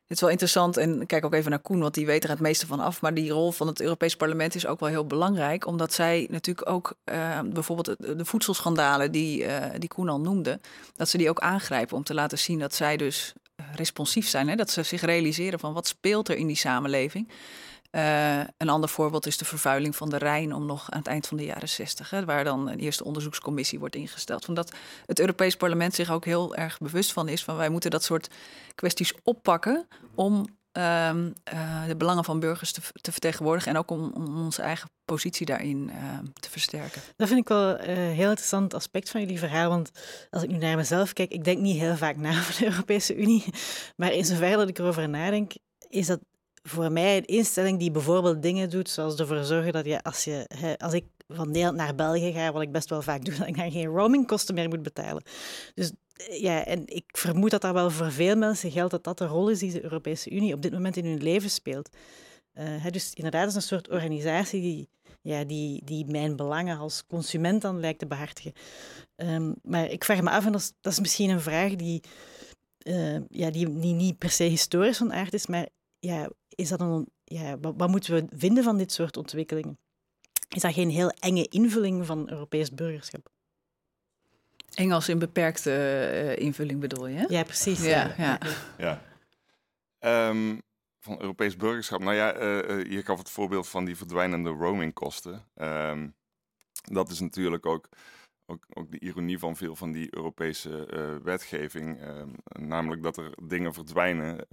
[0.08, 2.40] het is wel interessant en kijk ook even naar Koen, want die weet er het
[2.40, 3.02] meeste van af.
[3.02, 6.70] Maar die rol van het Europees Parlement is ook wel heel belangrijk, omdat zij natuurlijk
[6.70, 10.60] ook uh, bijvoorbeeld de, voedselschandalen die, uh, die Koen al noemde,
[10.96, 13.34] dat ze die ook aangrijpen om te laten zien dat zij dus
[13.76, 14.48] responsief zijn.
[14.48, 14.56] Hè?
[14.56, 17.30] Dat ze zich realiseren van wat speelt er in die samenleving.
[17.92, 21.28] Uh, een ander voorbeeld is de vervuiling van de Rijn om nog aan het eind
[21.28, 24.48] van de jaren 60, hè, waar dan een eerste onderzoekscommissie wordt ingesteld.
[24.48, 24.74] Omdat
[25.06, 28.30] het Europees Parlement zich ook heel erg bewust van is van wij moeten dat soort
[28.76, 30.46] kwesties oppakken om
[30.78, 31.10] uh,
[31.54, 35.46] uh, de belangen van burgers te, te vertegenwoordigen en ook om, om, onze eigen positie
[35.46, 37.02] daarin uh, te versterken.
[37.16, 39.92] Dat vind ik wel een heel interessant aspect van jullie verhaal, want
[40.30, 43.16] als ik nu naar mezelf kijk, ik denk niet heel vaak na over de Europese
[43.16, 43.46] Unie,
[43.96, 45.52] maar in zover dat ik erover nadenk,
[45.90, 46.20] is dat
[46.70, 50.48] voor mij een instelling die bijvoorbeeld dingen doet, zoals ervoor zorgen dat je als, je,
[50.78, 53.58] als ik van Nederland naar België ga, wat ik best wel vaak doe, dat ik
[53.58, 55.24] dan geen roamingkosten meer moet betalen.
[55.74, 55.92] Dus
[56.30, 59.50] ja, en ik vermoed dat dat wel voor veel mensen geldt dat dat de rol
[59.50, 61.90] is die de Europese Unie op dit moment in hun leven speelt.
[62.54, 64.90] Uh, dus inderdaad, is een soort organisatie die,
[65.22, 68.54] ja, die, die mijn belangen als consument dan lijkt te behartigen.
[69.16, 72.02] Um, maar ik vraag me af, en dat is, dat is misschien een vraag die,
[72.84, 75.68] uh, ja, die niet per se historisch van aard is, maar
[76.00, 79.78] ja, is dat een, ja, wat, wat, moeten we vinden van dit soort ontwikkelingen?
[80.50, 83.30] Is dat geen heel enge invulling van Europees burgerschap?
[84.74, 85.72] Engels in beperkte
[86.14, 87.26] uh, invulling bedoel je?
[87.30, 87.84] Ja, precies.
[87.84, 88.40] Ja, ja.
[88.78, 89.02] ja.
[90.30, 90.62] Um,
[91.00, 92.00] van Europees burgerschap.
[92.00, 95.46] Nou ja, uh, je gaf het voorbeeld van die verdwijnende roamingkosten.
[95.56, 96.16] Um,
[96.84, 97.90] dat is natuurlijk ook
[98.48, 102.02] ook, ook de ironie van veel van die Europese uh, wetgeving.
[102.02, 102.24] Uh,
[102.60, 104.48] namelijk dat er dingen verdwijnen,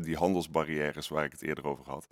[0.00, 2.06] die handelsbarrières waar ik het eerder over had.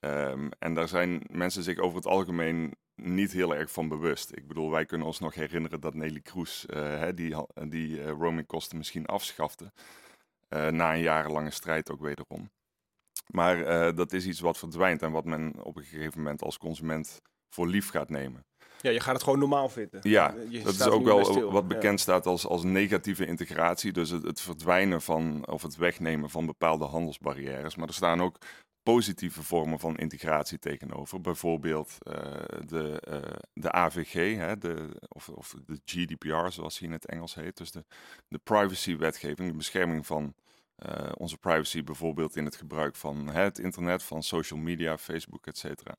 [0.00, 4.36] Um, en daar zijn mensen zich over het algemeen niet heel erg van bewust.
[4.36, 7.36] Ik bedoel, wij kunnen ons nog herinneren dat Nelly Kroes hè, die,
[7.68, 9.72] die roamingkosten misschien afschafte.
[10.48, 12.50] na een jarenlange strijd ook wederom.
[13.26, 17.22] Maar dat is iets wat verdwijnt en wat men op een gegeven moment als consument
[17.48, 18.44] voor lief gaat nemen.
[18.82, 20.00] Ja, je gaat het gewoon normaal vinden.
[20.02, 23.92] Ja, dat is ook wel wat bekend staat als, als negatieve integratie.
[23.92, 27.76] Dus het, het, verdwijnen van of het wegnemen van bepaalde handelsbarrières.
[27.76, 28.38] Maar er staan ook
[28.82, 31.20] positieve vormen van integratie tegenover.
[31.20, 32.14] Bijvoorbeeld uh,
[32.66, 37.34] de, uh, de AVG, hè, de, of, of de GDPR zoals hij in het Engels
[37.34, 37.56] heet.
[37.56, 37.84] Dus de,
[38.28, 40.34] de privacy-wetgeving, de bescherming van
[40.86, 45.58] uh, onze privacy bijvoorbeeld in het gebruik van het internet, van social media, Facebook, et
[45.58, 45.96] cetera.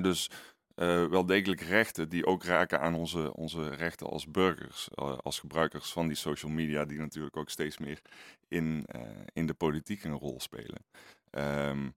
[0.00, 0.30] dus
[0.76, 5.38] uh, wel degelijk rechten die ook raken aan onze, onze rechten als burgers, uh, als
[5.38, 8.00] gebruikers van die social media, die natuurlijk ook steeds meer
[8.48, 9.00] in, uh,
[9.32, 10.84] in de politiek een rol spelen.
[11.30, 11.94] Um,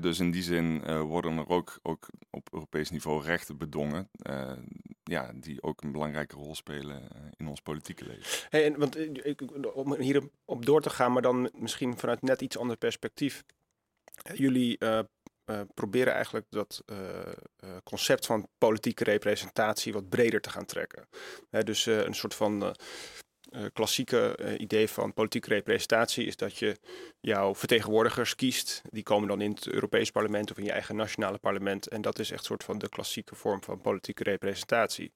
[0.00, 4.10] dus in die zin worden er ook, ook op Europees niveau rechten bedongen,
[5.02, 8.46] ja, die ook een belangrijke rol spelen in ons politieke leven.
[8.48, 8.96] Hey, en, want
[9.74, 13.44] om hierop op door te gaan, maar dan misschien vanuit net iets ander perspectief.
[14.34, 14.78] Jullie
[15.46, 16.98] uh, proberen eigenlijk dat uh,
[17.64, 21.08] uh, concept van politieke representatie wat breder te gaan trekken.
[21.50, 22.76] dus een soort van
[23.72, 26.76] klassieke idee van politieke representatie is dat je
[27.20, 28.82] jouw vertegenwoordigers kiest.
[28.90, 31.88] Die komen dan in het Europees parlement of in je eigen nationale parlement.
[31.88, 35.12] En dat is echt een soort van de klassieke vorm van politieke representatie.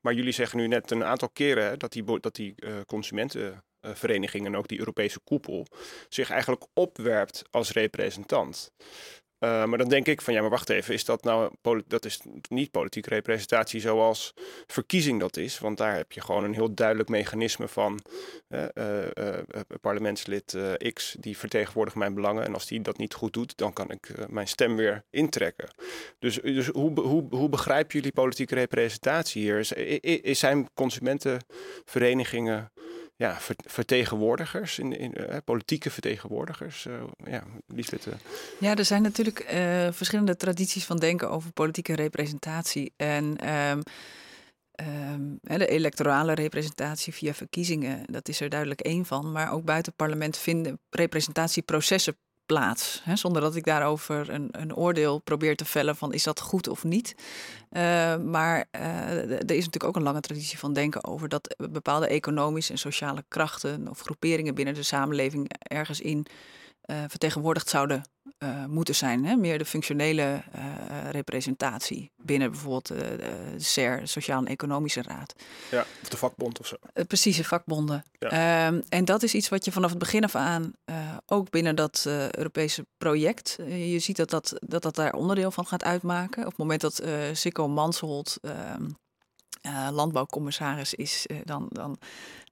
[0.00, 2.54] Maar jullie zeggen nu net een aantal keren hè, dat die, dat die
[2.86, 5.66] consumentenverenigingen en ook die Europese koepel
[6.08, 8.72] zich eigenlijk opwerpt als representant.
[9.44, 11.52] Uh, maar dan denk ik van ja, maar wacht even, is dat nou
[11.86, 14.34] dat is niet politieke representatie zoals
[14.66, 15.58] verkiezing dat is?
[15.58, 18.00] Want daar heb je gewoon een heel duidelijk mechanisme van
[18.48, 18.64] uh,
[19.14, 19.38] uh,
[19.80, 20.56] parlementslid
[20.92, 22.44] X die vertegenwoordigt mijn belangen.
[22.44, 25.68] En als die dat niet goed doet, dan kan ik mijn stem weer intrekken.
[26.18, 29.58] Dus, dus hoe, hoe, hoe begrijpen jullie politieke representatie hier?
[30.22, 32.72] Is, zijn consumentenverenigingen
[33.16, 36.84] ja, vertegenwoordigers, in, in uh, politieke vertegenwoordigers.
[36.84, 38.06] Uh, ja, Lisbeth.
[38.06, 38.14] Uh.
[38.60, 39.44] Ja, er zijn natuurlijk
[39.90, 42.92] verschillende tradities van denken over politieke representatie.
[42.96, 43.82] En um,
[44.82, 49.32] um, de electorale representatie via verkiezingen, dat is er duidelijk één van.
[49.32, 53.00] Maar ook buiten parlement vinden representatieprocessen plaats.
[53.04, 56.68] Hè, zonder dat ik daarover een, een, oordeel probeer te vellen van is dat goed
[56.68, 57.14] of niet.
[57.72, 58.80] Uh, maar uh,
[59.30, 63.24] er is natuurlijk ook een lange traditie van denken over dat bepaalde economische en sociale
[63.28, 66.26] krachten of groeperingen binnen de samenleving ergens in
[66.86, 68.02] vertegenwoordigd zouden
[68.68, 69.24] moeten zijn.
[69.24, 69.36] Hè?
[69.36, 70.42] Meer de functionele
[71.10, 75.34] representatie binnen bijvoorbeeld de SER, de Sociaal en Economische Raad.
[75.70, 76.76] Ja, of de vakbond of zo.
[77.06, 78.04] precieze vakbonden.
[78.18, 80.72] Ehm, en dat is iets wat je vanaf het begin af aan
[81.26, 85.84] ook binnen dat Europese project, je ziet dat dat, dat dat daar onderdeel van gaat
[85.84, 86.42] uitmaken.
[86.42, 88.38] Op het moment dat Sikko Mansholt
[89.64, 91.98] ehm, landbouwcommissaris is, dan, dan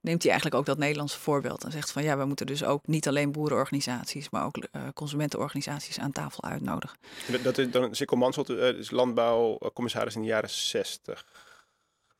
[0.03, 2.87] neemt hij eigenlijk ook dat Nederlandse voorbeeld en zegt van ja, we moeten dus ook
[2.87, 6.97] niet alleen boerenorganisaties, maar ook uh, consumentenorganisaties aan tafel uitnodigen.
[7.43, 11.25] Dat is dan Sikkel Mansholt, uh, is landbouwcommissaris in de jaren 60.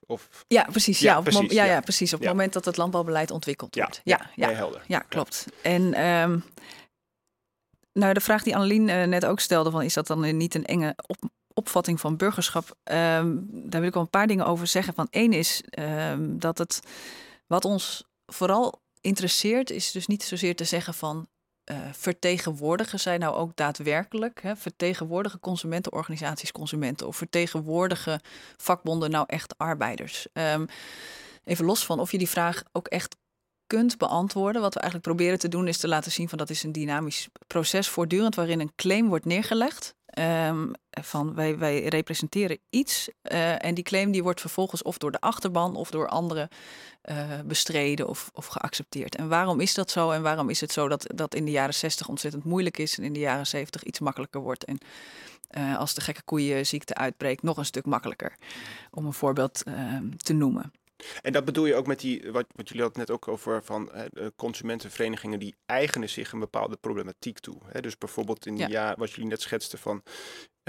[0.05, 0.45] Of...
[0.47, 0.99] Ja, precies.
[0.99, 2.13] Ja, precies, ja, ja, precies.
[2.13, 4.01] Op het moment dat het landbouwbeleid ontwikkeld wordt.
[4.03, 4.83] Ja, ja, ja, helder.
[4.87, 5.45] Ja, klopt.
[5.61, 6.43] En um,
[7.93, 10.65] nou, de vraag die Annelien uh, net ook stelde: van, is dat dan niet een
[10.65, 11.17] enge op,
[11.53, 12.77] opvatting van burgerschap?
[12.83, 14.93] Um, daar wil ik wel een paar dingen over zeggen.
[14.93, 16.79] Van één is um, dat het
[17.47, 21.27] wat ons vooral interesseert is dus niet zozeer te zeggen van
[21.71, 28.21] uh, vertegenwoordigen zij nou ook daadwerkelijk, hè, vertegenwoordigen consumentenorganisaties consumenten of vertegenwoordigen
[28.57, 30.27] vakbonden nou echt arbeiders.
[30.33, 30.67] Um,
[31.43, 33.15] even los van of je die vraag ook echt
[33.77, 34.61] kunt beantwoorden.
[34.61, 37.27] Wat we eigenlijk proberen te doen is te laten zien van dat is een dynamisch
[37.47, 39.95] proces voortdurend waarin een claim wordt neergelegd.
[40.19, 45.11] Um, van wij, wij representeren iets uh, en die claim die wordt vervolgens of door
[45.11, 46.49] de achterban of door anderen
[47.09, 49.15] uh, bestreden of, of geaccepteerd.
[49.15, 51.73] En waarom is dat zo en waarom is het zo dat dat in de jaren
[51.73, 54.77] 60 ontzettend moeilijk is en in de jaren 70 iets makkelijker wordt en
[55.57, 58.35] uh, als de gekke koeienziekte uitbreekt nog een stuk makkelijker,
[58.91, 60.71] om een voorbeeld ehm, te noemen.
[61.21, 63.91] En dat bedoel je ook met die, wat, wat jullie hadden net ook over van
[64.35, 67.57] consumentenverenigingen die eigenen zich een bepaalde problematiek toe.
[67.65, 67.81] Hè?
[67.81, 68.67] Dus bijvoorbeeld in ja.
[68.67, 70.03] jaar, wat jullie net schetsten van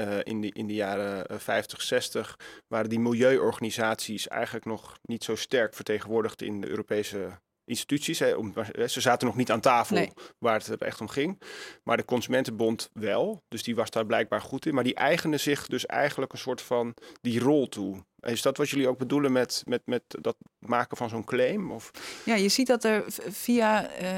[0.01, 5.35] uh, in, de, in de jaren 50, 60 waren die milieuorganisaties eigenlijk nog niet zo
[5.35, 8.19] sterk vertegenwoordigd in de Europese instituties.
[8.19, 8.55] Hè, om,
[8.87, 11.43] ze zaten nog niet aan tafel waar het echt om ging.
[11.83, 13.43] Maar de Consumentenbond wel.
[13.49, 14.75] Dus die was daar blijkbaar goed in.
[14.75, 18.05] Maar die eigende zich dus eigenlijk een soort van die rol toe.
[18.25, 21.71] Is dat wat jullie ook bedoelen met, met, met dat maken van zo'n claim?
[21.71, 21.91] Of?
[22.25, 24.09] Ja, je ziet dat er via uh,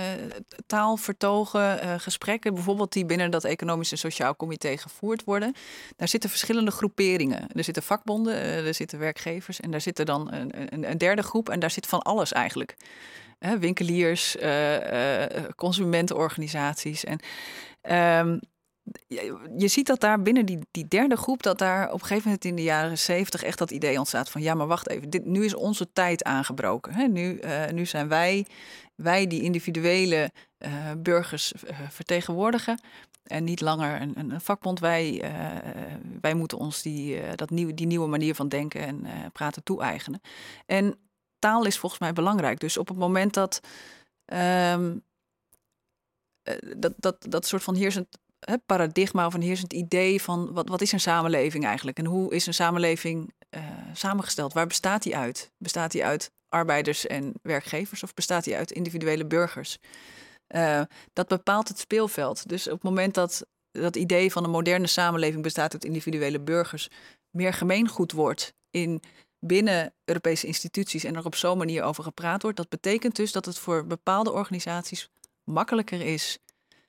[0.67, 5.55] taalvertogen, uh, gesprekken, bijvoorbeeld die binnen dat Economisch en Sociaal Comité gevoerd worden,
[5.97, 7.49] daar zitten verschillende groeperingen.
[7.53, 11.23] Er zitten vakbonden, uh, er zitten werkgevers en daar zit dan een, een, een, derde
[11.23, 12.77] groep en daar zit van alles eigenlijk.
[13.59, 14.37] winkeliers,
[15.57, 17.05] consumentenorganisaties.
[17.05, 17.21] En
[18.27, 18.41] um,
[19.57, 22.45] je ziet dat daar binnen die, die derde groep, dat daar op een gegeven moment
[22.45, 25.45] in de jaren zeventig echt dat idee ontstaat van ja, maar wacht even, dit, nu
[25.45, 26.95] is onze tijd aangebroken.
[26.95, 27.07] Hè?
[27.07, 28.47] Nu, uh, nu zijn wij,
[28.95, 32.81] wij die individuele uh, burgers uh, vertegenwoordigen
[33.23, 34.81] en niet langer een, een vakbond.
[34.81, 35.33] Wij,
[36.21, 40.21] wij moeten ons die, dat nieuw, die nieuwe manier van denken en praten toe-eigenen.
[40.67, 40.99] En
[41.39, 42.61] taal is volgens mij belangrijk.
[42.61, 43.61] Dus op het moment dat.
[44.73, 45.05] Um,
[46.77, 48.19] dat, dat, dat soort van heersend
[48.67, 51.99] paradigma of een heersend idee van wat, wat is een samenleving eigenlijk?
[51.99, 54.53] En hoe is een samenleving uh, samengesteld?
[54.53, 55.51] Waar bestaat die uit?
[55.59, 59.79] Bestaat die uit arbeiders en werkgevers of bestaat die uit individuele burgers?
[60.49, 60.81] Uh,
[61.13, 62.49] dat bepaalt het speelveld.
[62.49, 66.89] Dus op het moment dat dat idee van een moderne samenleving bestaat uit individuele burgers
[67.31, 69.03] meer gemeengoed wordt in
[69.39, 73.45] binnen Europese instituties en er op zo'n manier over gepraat wordt, dat betekent dus dat
[73.45, 75.09] het voor bepaalde organisaties
[75.45, 76.39] makkelijker is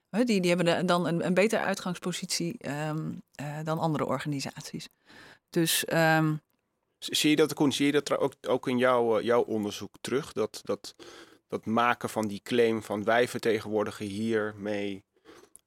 [0.09, 4.89] die, die hebben dan een, een betere uitgangspositie um, uh, dan andere organisaties.
[5.49, 5.85] Dus.
[5.93, 6.41] Um,
[6.99, 10.33] zie je dat, Koen, zie je dat ook, ook in jouw, eh, jouw onderzoek terug?
[10.33, 10.95] Dat, dat,
[11.47, 15.03] dat maken van die claim van wij vertegenwoordigen hiermee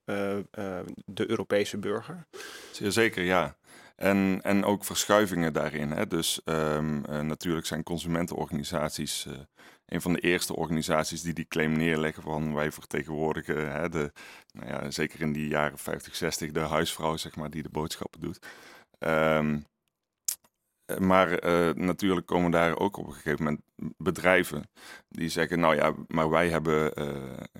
[0.05, 2.26] uh, uh, de Europese burger?
[2.72, 3.57] Zeker, ja.
[4.03, 5.91] En, en ook verschuivingen daarin.
[5.91, 6.07] Hè.
[6.07, 9.39] Dus um, uh, natuurlijk zijn consumentenorganisaties uh,
[9.87, 14.13] een van de eerste organisaties die die claim neerleggen van wij vertegenwoordigen, hè, de,
[14.53, 18.21] nou ja, zeker in die jaren 50, 60, de huisvrouw zeg maar, die de boodschappen
[18.21, 18.47] doet.
[18.99, 19.67] Um,
[20.99, 23.63] maar uh, natuurlijk komen daar ook op een gegeven moment
[23.97, 24.71] bedrijven
[25.09, 26.93] die zeggen, nou ja, maar wij hebben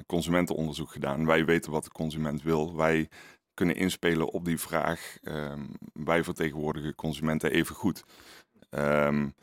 [0.07, 1.26] consumentenonderzoek gedaan.
[1.26, 2.76] Wij weten wat de consument wil.
[2.76, 3.09] Wij
[3.61, 5.16] kunnen inspelen op die vraag.
[5.23, 8.05] Um, wij vertegenwoordigen consumenten even goed.
[8.70, 9.35] Um,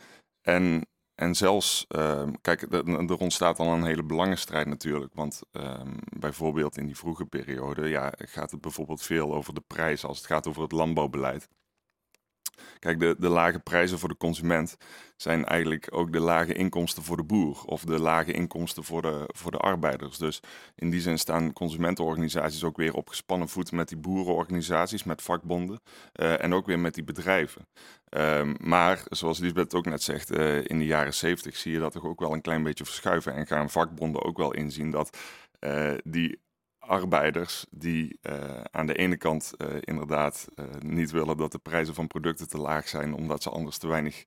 [0.41, 5.13] en, en zelfs, um, kijk, er ontstaat dan een hele belangenstrijd natuurlijk.
[5.13, 5.41] Want
[6.19, 10.27] bijvoorbeeld in die vroege periode ja, gaat het bijvoorbeeld veel over de prijs als het
[10.27, 11.47] gaat over het landbouwbeleid.
[12.79, 14.77] Kijk, de, de lage prijzen voor de consument
[15.15, 19.23] zijn eigenlijk ook de lage inkomsten voor de boer of de lage inkomsten voor de,
[19.27, 20.17] voor de arbeiders.
[20.17, 20.39] Dus
[20.75, 25.81] in die zin staan consumentenorganisaties ook weer op gespannen voet met die boerenorganisaties, met vakbonden
[26.15, 27.67] uh, en ook weer met die bedrijven.
[28.09, 31.91] Um, maar zoals Lisbeth ook net zegt, uh, in de jaren zeventig zie je dat
[31.91, 35.17] toch ook wel een klein beetje verschuiven en gaan vakbonden ook wel inzien dat
[35.59, 36.39] uh, die
[36.87, 38.19] arbeiders die
[38.71, 40.47] aan de ene kant inderdaad
[40.79, 44.23] niet willen dat de prijzen van producten te laag zijn, omdat ze anders te weinig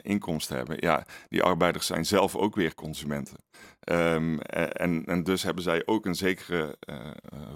[0.00, 0.76] inkomsten hebben.
[0.80, 3.36] Ja, die arbeiders zijn zelf ook weer consumenten.
[3.90, 6.78] Um, en, en, dus hebben zij ook een zekere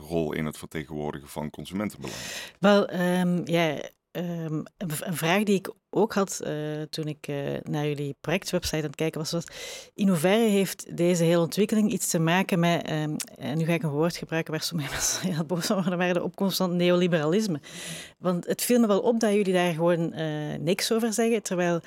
[0.01, 2.25] rol in het vertegenwoordigen van consumentenbelangen.
[2.59, 3.81] Wel, um, ja,
[4.13, 8.83] Um, een, vraag die ik ook had uh, toen ik uh, naar jullie projectwebsite aan
[8.83, 9.45] het kijken was, was
[9.95, 13.17] in hoeverre heeft deze hele ontwikkeling iets te maken met, en
[13.57, 16.77] nu ga ik een woord gebruiken waar sommige mensen heel boos maar de opkomst van
[16.77, 17.61] neoliberalisme.
[18.19, 20.15] Want het viel me wel op dat jullie daar gewoon
[20.65, 21.81] niks over zeggen, terwijl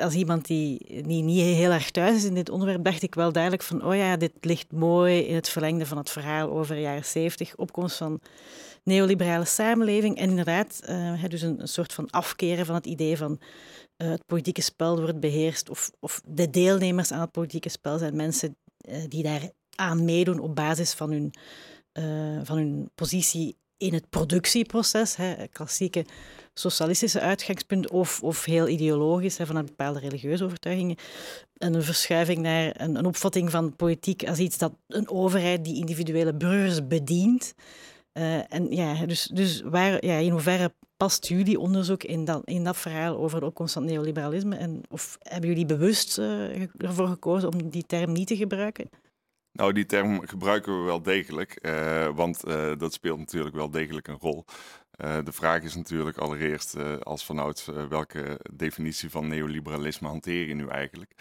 [0.00, 3.32] als iemand die, die niet heel erg thuis is in dit onderwerp, dacht ik wel
[3.32, 6.80] duidelijk van, oh ja, dit ligt mooi in het verlengde van het verhaal over de
[6.80, 8.20] jaren zeventig, opkomst van
[8.88, 10.16] neoliberale samenleving.
[10.16, 13.40] En inderdaad, uh, dus een, soort van afkeren van het idee van
[13.96, 15.70] uh, het politieke spel wordt beheerst.
[15.70, 18.56] Of, of de deelnemers aan het politieke spel zijn mensen
[18.88, 21.34] uh, die daar aan meedoen op basis van hun,
[22.44, 25.16] van hun positie in het productieproces.
[25.16, 26.04] Hè, klassieke
[26.54, 30.96] socialistische uitgangspunt of, of heel ideologisch, hè, vanuit bepaalde religieuze overtuigingen.
[31.56, 35.76] En een verschuiving naar een, een opvatting van politiek als iets dat een overheid die
[35.76, 37.54] individuele burgers bedient.
[38.18, 42.64] Uh, en ja, dus, dus waar, ja, in hoeverre past jullie onderzoek in dat, in
[42.64, 44.56] dat verhaal over de opkomst van neoliberalisme?
[44.56, 48.90] En, of hebben jullie bewust uh, ervoor gekozen om die term niet te gebruiken?
[49.52, 52.40] Nou, die term gebruiken we wel degelijk, uh, want
[52.78, 54.44] dat speelt natuurlijk wel degelijk een rol.
[54.98, 61.14] de vraag is natuurlijk allereerst als vanouds welke definitie van neoliberalisme hanteer je nu eigenlijk?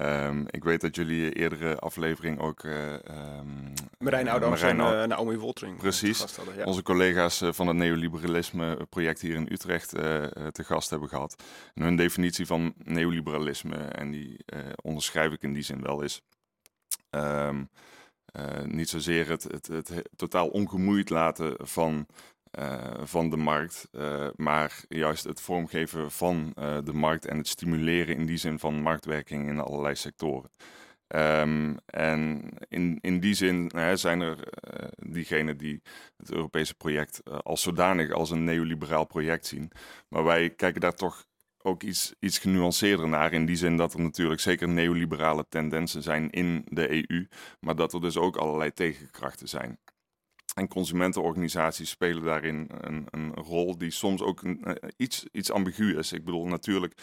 [0.00, 2.62] Um, ik weet dat jullie eerdere aflevering ook...
[2.62, 6.36] Uh, um, Marijn Oudams en uh, Naomi Woltering Precies.
[6.36, 6.64] Hadden, ja.
[6.64, 10.02] Onze collega's van het neoliberalisme project hier in Utrecht uh,
[10.50, 11.42] te gast hebben gehad.
[11.74, 14.44] En hun definitie van neoliberalisme, en die
[14.82, 16.22] onderschrijf ik in die zin wel, is...
[17.10, 17.68] Um,
[18.64, 22.06] niet zozeer het, het, het, totaal ongemoeid laten van
[23.02, 28.16] van de markt, uh, maar juist het vormgeven van uh, de markt en het stimuleren
[28.16, 30.50] in die zin van marktwerking in allerlei sectoren.
[31.16, 34.38] Um, en in, in die zin zijn er
[34.96, 35.82] diegenen die
[36.16, 39.70] het Europese project als zodanig als een neoliberaal project zien.
[40.08, 41.26] Maar wij kijken daar toch
[41.62, 43.32] ook iets, iets genuanceerder naar.
[43.32, 47.26] In die zin dat er natuurlijk zeker neoliberale tendensen zijn in de EU,
[47.60, 49.78] maar dat er dus ook allerlei tegenkrachten zijn.
[50.54, 55.98] En consumentenorganisaties spelen daarin een, een rol die soms ook een, uh, iets, iets ambigu
[55.98, 56.12] is.
[56.12, 56.94] Ik bedoel, natuurlijk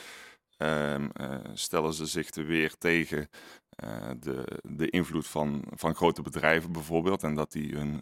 [0.57, 3.29] um, uh, stellen ze zich te weer tegen
[3.83, 7.23] uh, de, de invloed van, van grote bedrijven bijvoorbeeld.
[7.23, 8.01] En dat die hun,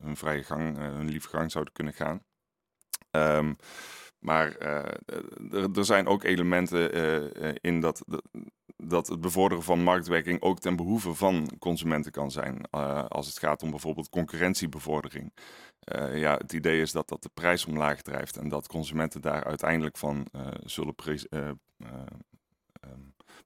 [0.00, 2.24] hun, vrije gang, hun lieve gang zouden kunnen gaan.
[3.10, 3.56] Um,
[4.18, 4.56] maar
[5.50, 6.92] er, er zijn ook elementen
[7.60, 8.04] in dat,
[8.86, 12.60] dat het bevorderen van marktwerking ook ten behoeve van consumenten kan zijn.
[12.70, 15.32] Uh, als het gaat om bijvoorbeeld concurrentiebevordering.
[15.94, 19.44] Uh, ja, het idee is dat dat de prijs omlaag drijft en dat consumenten daar
[19.44, 20.94] uiteindelijk van uh, zullen
[21.28, 21.54] ehm,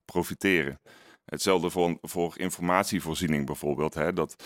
[0.04, 0.80] profiteren.
[1.24, 3.94] Hetzelfde voor, voor informatievoorziening bijvoorbeeld.
[3.94, 4.44] Hè, dat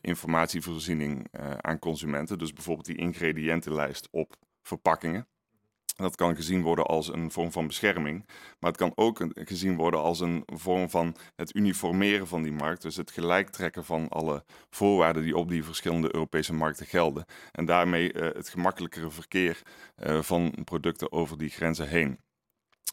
[0.00, 1.28] informatievoorziening
[1.60, 5.28] aan consumenten, dus bijvoorbeeld die ingrediëntenlijst op verpakkingen
[5.96, 8.26] dat kan gezien worden als een vorm van bescherming,
[8.58, 12.82] maar het kan ook gezien worden als een vorm van het uniformeren van die markt.
[12.82, 17.24] Dus het gelijktrekken van alle voorwaarden die op die verschillende Europese markten gelden.
[17.52, 19.62] En daarmee uh, het gemakkelijkere verkeer
[20.06, 22.25] uh, van producten over die grenzen heen.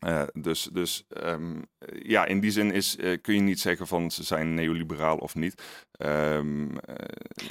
[0.06, 1.66] Uh, dus dus um,
[2.02, 5.36] ja, in die zin is, uh, kun je niet zeggen van ze zijn neoliberaal of
[5.36, 5.62] niet.
[5.98, 6.78] Um, uh,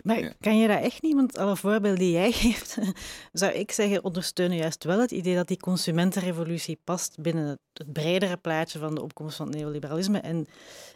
[0.03, 0.33] maar ja.
[0.41, 2.79] kan je daar echt niet, want alle voorbeelden die jij geeft,
[3.33, 7.93] zou ik zeggen, ondersteunen juist wel het idee dat die consumentenrevolutie past binnen het, het
[7.93, 10.47] bredere plaatje van de opkomst van het neoliberalisme en,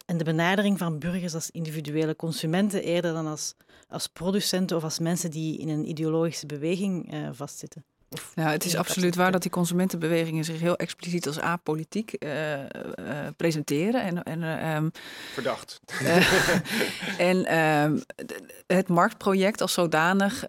[0.07, 3.55] en de benadering van burgers als individuele consumenten eerder dan als,
[3.89, 7.85] als producenten of als mensen die in een ideologische beweging vastzitten.
[8.35, 12.65] Ja, het is absoluut waar dat die consumentenbewegingen zich heel expliciet als apolitiek uh, uh,
[13.37, 14.03] presenteren.
[14.03, 14.91] En, en, um,
[15.33, 15.81] Verdacht.
[17.19, 18.03] en um,
[18.67, 20.45] het marktproject als zodanig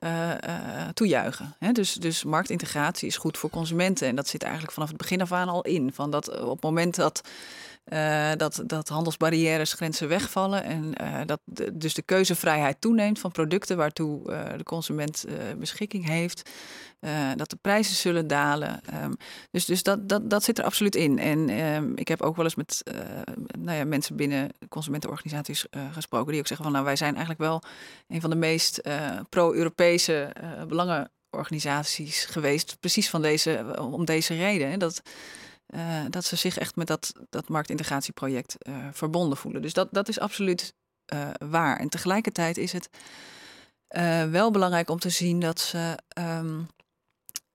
[0.94, 1.56] toejuichen.
[1.60, 1.72] Hè?
[1.72, 4.08] Dus, dus marktintegratie is goed voor consumenten.
[4.08, 5.94] En dat zit eigenlijk vanaf het begin af aan al in.
[5.94, 7.22] Van dat op het moment dat
[7.94, 11.40] uh, dat, dat handelsbarrières, grenzen wegvallen en uh, dat
[11.74, 15.26] dus de keuzevrijheid toeneemt van producten waartoe uh, de consument
[15.58, 16.50] beschikking heeft.
[17.36, 18.82] dat de prijzen zullen dalen.
[19.04, 19.16] Um,
[19.52, 21.20] dus dus dat, dat, dat zit er absoluut in.
[21.20, 22.84] En um, ik heb ook wel eens met
[23.60, 27.62] nou ja, mensen binnen consumentenorganisaties gesproken die ook zeggen van nou wij zijn eigenlijk wel
[28.08, 28.82] een van de meest
[29.30, 30.32] pro-Europese
[30.68, 32.78] belangenorganisaties geweest.
[32.80, 34.70] Precies van deze, om deze reden.
[34.70, 35.02] Hè, dat
[35.68, 39.62] uh, dat ze zich echt met dat, dat marktintegratieproject uh, verbonden voelen.
[39.62, 40.76] Dus dat, dat is absoluut
[41.50, 41.80] waar.
[41.80, 42.90] En tegelijkertijd is het
[44.32, 46.62] wel belangrijk om te zien dat ze, ehm,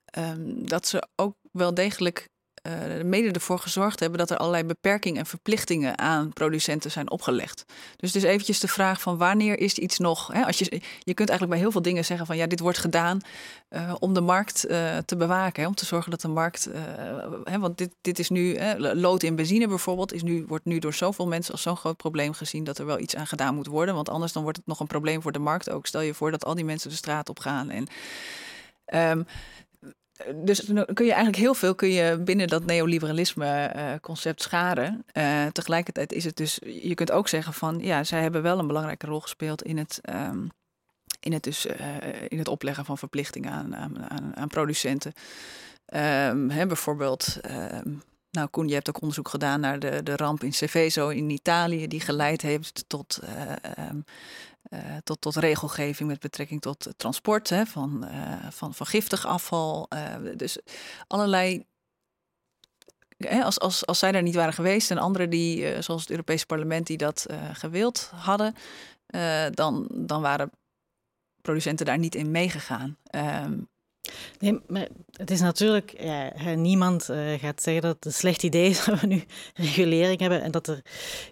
[0.04, 2.28] ehm, dat ze ook wel degelijk
[2.62, 7.64] uh, mede ervoor gezorgd hebben dat er allerlei beperkingen en verplichtingen aan producenten zijn opgelegd.
[7.96, 10.32] Dus is eventjes de vraag van wanneer is iets nog.
[10.32, 12.78] Hè, als je, je kunt eigenlijk bij heel veel dingen zeggen van ja, dit wordt
[12.78, 13.20] gedaan
[13.70, 15.62] uh, om de markt uh, te bewaken.
[15.62, 16.68] Hè, om te zorgen dat de markt.
[17.44, 20.94] Hè, want dit, dit is nu, lood in benzine bijvoorbeeld, is nu, wordt nu door
[20.94, 23.94] zoveel mensen als zo'n groot probleem gezien dat er wel iets aan gedaan moet worden.
[23.94, 25.86] Want anders dan wordt het nog een probleem voor de markt ook.
[25.86, 27.70] Stel je voor dat al die mensen de straat op gaan.
[27.70, 27.86] En
[28.94, 29.26] um,
[30.34, 35.04] dus kun je eigenlijk heel veel kun je binnen dat neoliberalisme uh, concept scharen.
[35.12, 38.66] Uh, tegelijkertijd is het dus, je kunt ook zeggen van ja, zij hebben wel een
[38.66, 40.50] belangrijke rol gespeeld in het, um,
[41.20, 41.72] in het, dus, uh,
[42.28, 45.12] in het opleggen van verplichtingen aan, aan, aan producenten.
[45.94, 48.02] Um, hè, bijvoorbeeld, um,
[48.32, 51.88] nou Koen, je hebt ook onderzoek gedaan naar de, de ramp in Seveso in Italië,
[51.88, 53.18] die geleid heeft tot
[54.72, 59.88] uh, tot, tot regelgeving met betrekking tot transport hè, van, uh, van, van giftig afval.
[60.36, 60.58] Dus
[61.06, 61.64] allerlei.
[63.16, 66.46] Hè, als, als, als zij daar niet waren geweest en anderen die, zoals het Europese
[66.46, 68.54] parlement, die dat gewild hadden,
[69.54, 70.50] dan, dan waren
[71.42, 72.96] producenten daar niet in meegegaan.
[73.04, 73.58] Ehm,
[74.38, 78.68] Nee, maar het is natuurlijk, ja, niemand uh, gaat zeggen dat het een slecht idee
[78.68, 79.24] is dat we nu
[79.54, 80.82] regulering hebben en dat er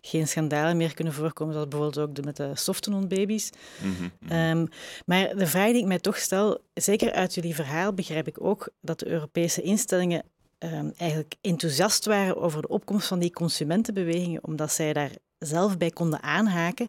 [0.01, 3.51] geen schandalen meer kunnen voorkomen, zoals bijvoorbeeld ook de, met de softenondbabies.
[3.83, 4.39] Mm -hmm.
[4.61, 4.68] um,
[5.07, 8.68] maar de vraag die ik mij toch stel, zeker uit jullie verhaal begrijp ik ook
[8.81, 10.23] dat de Europese instellingen
[10.59, 15.91] um, eigenlijk enthousiast waren over de opkomst van die consumentenbewegingen, omdat zij daar zelf bij
[15.91, 16.89] konden aanhaken.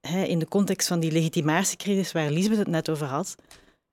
[0.00, 3.36] Hè, in de context van die legitimatiecrisis waar Lisbeth het net over had.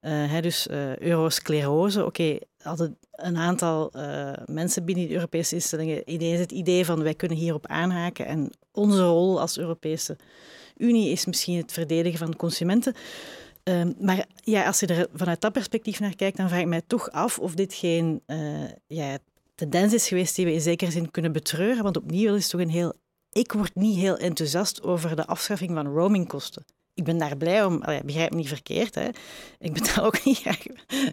[0.02, 6.40] Uh, dus uh, eurosclerose, oké, hadden een aantal uh, mensen binnen de Europese instellingen ineens
[6.40, 10.18] het idee van wij kunnen hierop aanhaken en onze rol als Europese
[10.78, 12.94] Unie is misschien het verdedigen van consumenten.
[13.64, 16.82] Um, maar ja, als je er vanuit dat perspectief naar kijkt, dan vraag ik mij
[16.88, 18.22] toch af of dit geen
[18.88, 19.18] ja,
[19.56, 21.84] tendens is geweest die we in zekere zin kunnen betreuren.
[21.84, 22.94] Want opnieuw is het toch een heel...
[23.32, 27.82] Ik word niet heel enthousiast over de afschaffing van roamingkosten ik ben daar blij om.
[27.82, 28.96] Allee, begrijp me niet verkeerd.
[28.96, 29.10] Hè.
[29.60, 30.64] Ik betaal ook niet graag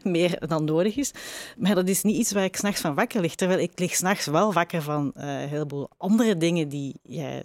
[0.03, 1.13] meer dan nodig is.
[1.57, 3.35] Maar dat is niet iets waar ik s'nachts van wakker lig.
[3.35, 7.43] Terwijl ik lig s'nachts wel wakker van uh, een heleboel andere dingen die, ja,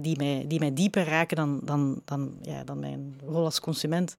[0.00, 4.16] die, mij, die mij dieper raken dan, dan, dan, ja, dan mijn rol als consument.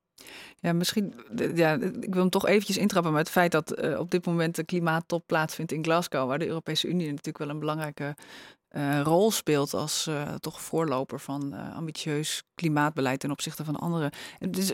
[0.60, 1.14] Ja, misschien.
[1.56, 4.56] Ja, ik wil hem toch eventjes intrappen met het feit dat uh, op dit moment
[4.56, 8.16] de klimaattop plaatsvindt in Glasgow, waar de Europese Unie natuurlijk wel een belangrijke
[8.72, 14.12] uh, rol speelt als uh, toch voorloper van ambitieus klimaatbeleid ten opzichte van andere.
[14.50, 14.74] Dus,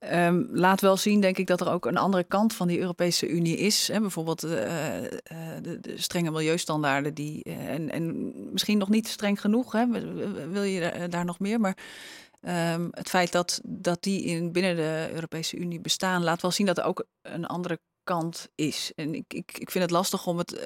[0.00, 3.28] um, laat wel zien, denk ik, dat er ook een andere kant van die Europese
[3.28, 3.88] Unie is.
[3.88, 4.00] Hè?
[4.00, 9.86] Bijvoorbeeld de, de, strenge milieustandaarden, die, en, en misschien nog niet streng genoeg, hè?
[10.50, 11.76] wil je daar nog meer, maar.
[12.74, 16.66] Um, het feit dat, dat die in, binnen de Europese Unie bestaan, laat wel zien
[16.66, 18.92] dat er ook een andere kant is.
[18.94, 20.60] En ik, ik, ik vind het lastig om het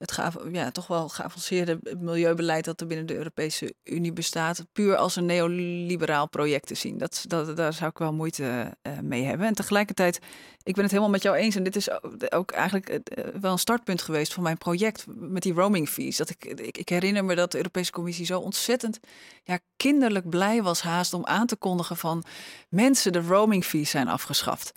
[0.00, 5.16] het ja, toch wel geavanceerde milieubeleid dat er binnen de Europese Unie bestaat, puur als
[5.16, 6.98] een neoliberaal project te zien.
[6.98, 9.46] Dat, dat, daar zou ik wel moeite uh, mee hebben.
[9.46, 10.18] En tegelijkertijd,
[10.62, 11.56] ik ben het helemaal met jou eens.
[11.56, 11.88] En dit is
[12.30, 16.16] ook eigenlijk uh, wel een startpunt geweest van mijn project met die roaming fees.
[16.16, 19.00] Dat ik, ik, ik, herinner me dat de Europese Commissie zo ontzettend
[19.42, 22.24] ja, kinderlijk blij was haast om aan te kondigen van
[22.68, 24.72] mensen, de roaming fees zijn afgeschaft.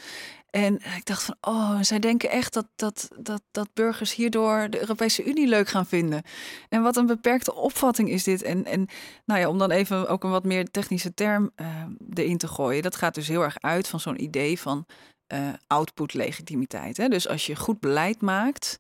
[0.56, 4.80] En ik dacht van, oh, zij denken echt dat, dat, dat, dat burgers hierdoor de
[4.80, 6.24] Europese Unie leuk gaan vinden.
[6.70, 8.42] En wat een beperkte opvatting is dit.
[8.42, 8.88] En, en
[9.26, 11.68] nou ja, om dan even ook een wat meer technische term uh,
[12.14, 12.82] erin te gooien.
[12.82, 14.86] Dat gaat dus heel erg uit van zo'n idee van
[15.34, 16.96] uh, output-legitimiteit.
[16.96, 18.80] Dus als je goed beleid maakt,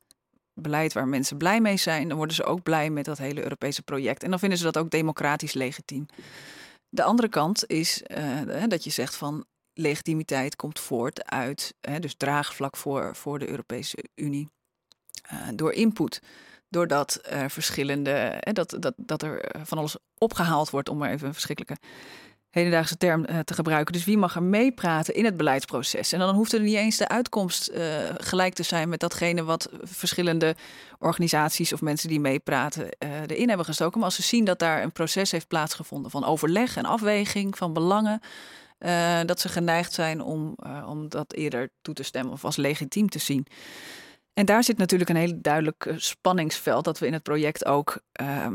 [0.53, 3.82] beleid waar mensen blij mee zijn, dan worden ze ook blij met dat hele Europese
[3.82, 4.24] project.
[4.24, 6.05] En dan vinden ze dat ook democratisch legitiem.
[6.89, 12.15] De andere kant is uh, dat je zegt van legitimiteit komt voort uit, hè, dus
[12.17, 14.49] draagvlak voor, voor de Europese Unie,
[15.34, 16.21] uh, door input.
[16.69, 21.28] Doordat er verschillende, hè, dat, dat, dat er van alles opgehaald wordt, om maar even
[21.28, 21.78] een verschrikkelijke
[22.49, 23.93] hedendaagse term uh, te gebruiken.
[23.93, 26.11] Dus wie mag er meepraten in het beleidsproces?
[26.11, 27.86] En dan hoeft er niet eens de uitkomst uh,
[28.17, 30.55] gelijk te zijn met datgene wat verschillende
[30.99, 33.97] organisaties of mensen die meepraten uh, erin hebben gestoken.
[33.97, 37.74] Maar als ze zien dat daar een proces heeft plaatsgevonden van overleg en afweging van
[37.74, 38.21] belangen,
[38.86, 42.55] uh, dat ze geneigd zijn om, uh, om dat eerder toe te stemmen of als
[42.55, 43.47] legitiem te zien.
[44.34, 48.01] En daar zit natuurlijk een heel duidelijk eh, spanningsveld dat we in het project ook
[48.21, 48.47] uh,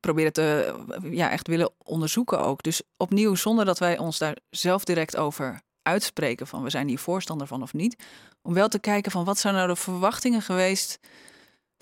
[0.00, 2.62] proberen te ja, echt willen onderzoeken ook.
[2.62, 6.98] Dus opnieuw, zonder dat wij ons daar zelf direct over uitspreken van we zijn hier
[6.98, 8.04] voorstander van of niet.
[8.42, 10.98] Om wel te kijken van wat zijn nou de verwachtingen geweest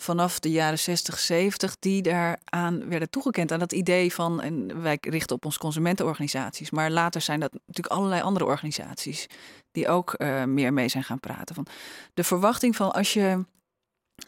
[0.03, 3.53] vanaf de jaren 60, 70 die daaraan werden toegekend.
[3.53, 7.94] Aan dat idee van, en wij richten op ons consumentenorganisaties, maar later zijn dat natuurlijk
[7.94, 9.26] allerlei andere organisaties
[9.70, 11.55] die ook uh, meer mee zijn gaan praten.
[11.55, 11.66] Van
[12.14, 13.44] de verwachting van als je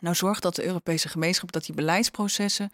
[0.01, 2.71] nou zorgt dat de Europese gemeenschap, dat die beleidsprocessen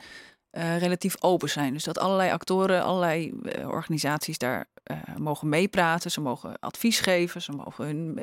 [0.53, 1.73] uh, relatief open zijn.
[1.73, 4.69] Dus dat allerlei actoren, allerlei uh, organisaties daar
[5.17, 8.23] mogen meepraten, ze mogen advies geven, ze mogen hun,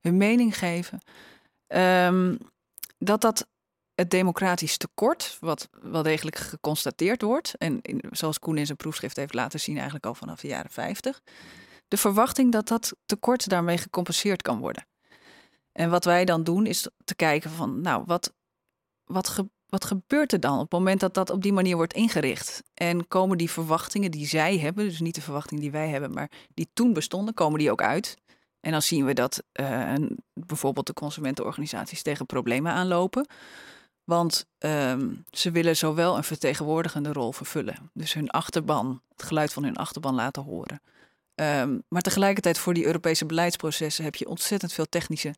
[0.00, 1.00] hun mening geven.
[1.66, 2.38] Um,
[2.98, 3.46] dat dat
[3.96, 9.16] het democratisch tekort, wat wel degelijk geconstateerd wordt, en in, zoals Koen in zijn proefschrift
[9.16, 11.22] heeft laten zien, eigenlijk al vanaf de jaren 50,
[11.88, 14.86] de verwachting dat dat tekort daarmee gecompenseerd kan worden.
[15.72, 18.34] En wat wij dan doen is te kijken van, nou, wat,
[19.04, 22.62] wat, wat gebeurt er dan op het moment dat dat op die manier wordt ingericht?
[22.74, 26.30] En komen die verwachtingen die zij hebben, dus niet de verwachtingen die wij hebben, maar
[26.54, 28.16] die toen bestonden, komen die ook uit?
[28.60, 29.94] En dan zien we dat uh,
[30.32, 33.26] bijvoorbeeld de consumentenorganisaties tegen problemen aanlopen.
[34.06, 39.64] Want um, ze willen zowel een vertegenwoordigende rol vervullen, dus hun achterban, het geluid van
[39.64, 40.82] hun achterban laten horen.
[41.34, 45.34] Um, maar tegelijkertijd voor die Europese beleidsprocessen heb je ontzettend veel technische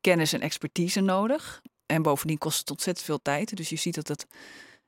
[0.00, 1.62] kennis en expertise nodig.
[1.86, 3.56] En bovendien kost het ontzettend veel tijd.
[3.56, 4.26] Dus je ziet dat het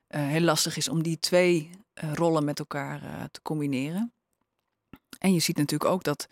[0.09, 1.69] uh, heel lastig is om die twee
[2.03, 4.13] uh, rollen met elkaar uh, te combineren.
[5.19, 6.27] En je ziet natuurlijk ook dat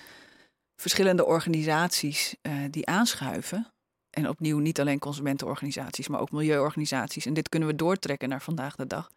[0.75, 2.35] verschillende organisaties
[2.69, 3.73] die aanschuiven,
[4.15, 7.25] en opnieuw niet alleen consumentenorganisaties, maar ook milieuorganisaties.
[7.25, 9.11] En dit kunnen we doortrekken naar vandaag de dag.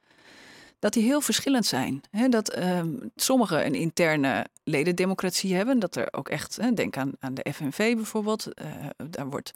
[0.78, 2.00] Dat die heel verschillend zijn.
[2.28, 5.78] Dat um, sommigen een interne ledendemocratie hebben.
[5.78, 8.48] Dat er ook echt, denk aan, aan de FNV bijvoorbeeld.
[8.62, 9.52] Uh, daar wordt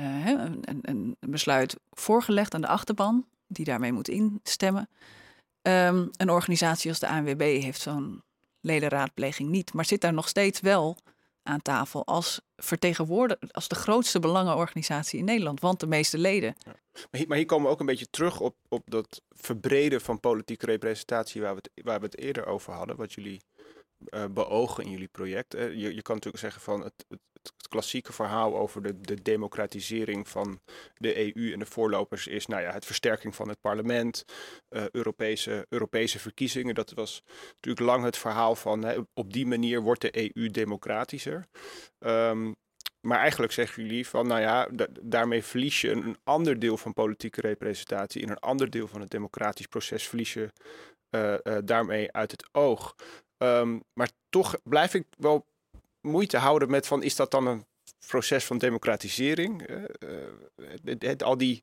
[0.00, 4.88] uh, een, een, besluit voorgelegd aan de achterban, die daarmee moet instemmen.
[5.62, 8.22] Um, een organisatie als de ANWB heeft zo'n
[8.60, 10.96] ledenraadpleging niet, maar zit daar nog steeds wel
[11.42, 16.56] aan tafel als vertegenwoordiger, als de grootste belangenorganisatie in Nederland, want de meeste leden.
[16.64, 16.76] Maar,
[17.10, 20.66] hier, maar, hier, komen we ook een beetje terug op, op dat verbreden van politieke
[20.66, 23.40] representatie waar we het, waar we het eerder over hadden, wat jullie
[24.10, 25.52] uh, beogen in jullie project.
[25.52, 27.06] je, je kan natuurlijk zeggen van het,
[27.42, 30.60] het, klassieke verhaal over de, de democratisering van
[30.96, 34.24] de EU en de voorlopers is nou ja, het versterking van het parlement,
[34.70, 36.74] uh, Europese, Europese verkiezingen.
[36.74, 37.22] Dat was
[37.54, 41.46] natuurlijk lang het verhaal van hè, op die manier wordt de EU democratischer.
[41.98, 42.56] Um,
[43.00, 44.68] maar eigenlijk zeggen jullie van, nou ja,
[45.02, 48.22] daarmee verlies je een, ander deel van politieke representatie.
[48.22, 50.52] In een ander deel van het democratisch proces verlies je
[51.10, 52.96] uh, uh, daarmee uit het oog.
[53.38, 55.46] Um, maar toch blijf ik wel
[56.00, 57.66] moeite houden met van, is dat dan een
[58.06, 59.70] proces van democratisering?
[59.70, 59.82] Uh,
[60.84, 61.62] het, het, al die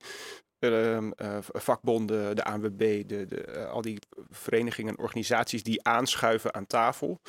[1.52, 4.00] vakbonden, de ANWB, de, de, al die
[4.30, 7.20] verenigingen en organisaties die aanschuiven aan tafel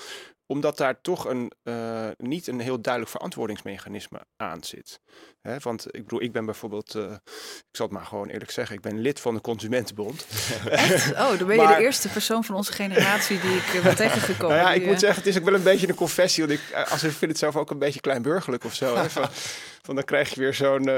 [0.51, 5.01] omdat daar toch een, uh, niet een heel duidelijk verantwoordingsmechanisme aan zit.
[5.41, 8.77] Hè, want ik bedoel, ik ben bijvoorbeeld, uh, ik zal het maar gewoon eerlijk zeggen,
[8.77, 10.27] ik ben lid van de Consumentenbond.
[10.71, 11.07] Echt?
[11.19, 14.57] Oh, dan ben je maar, de eerste persoon van onze generatie die ik ben tegengekomen.
[14.57, 16.47] Nou ja, ik moet zeggen, het is ook wel een beetje een confessie.
[16.47, 18.97] Want ik, als ik vind het zelf ook een beetje kleinburgerlijk of zo.
[18.97, 19.29] Hè, van,
[19.95, 20.91] dan krijg je weer zo'n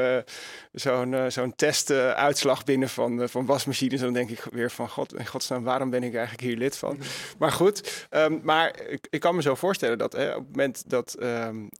[0.72, 3.98] zo'n zo'n testuitslag binnen van, van wasmachines.
[3.98, 6.76] En dan denk ik weer van, god, in godsnaam, waarom ben ik eigenlijk hier lid
[6.76, 6.98] van?
[7.38, 10.90] Maar goed, um, maar ik, ik kan me zo voorstellen dat hè, op het moment
[10.90, 11.70] dat um, uh,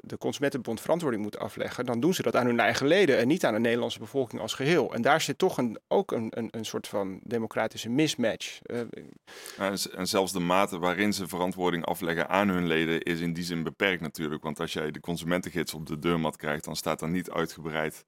[0.00, 3.44] de Consumentenbond verantwoording moet afleggen, dan doen ze dat aan hun eigen leden en niet
[3.44, 4.94] aan de Nederlandse bevolking als geheel.
[4.94, 8.58] En daar zit toch een, ook een, een, een soort van democratische mismatch.
[8.66, 8.80] Uh,
[9.96, 13.62] en zelfs de mate waarin ze verantwoording afleggen aan hun leden is in die zin
[13.62, 14.42] beperkt natuurlijk.
[14.42, 18.04] Want als jij de consumentengids op de deurmat krijgt, dan staat er niet uitgebreid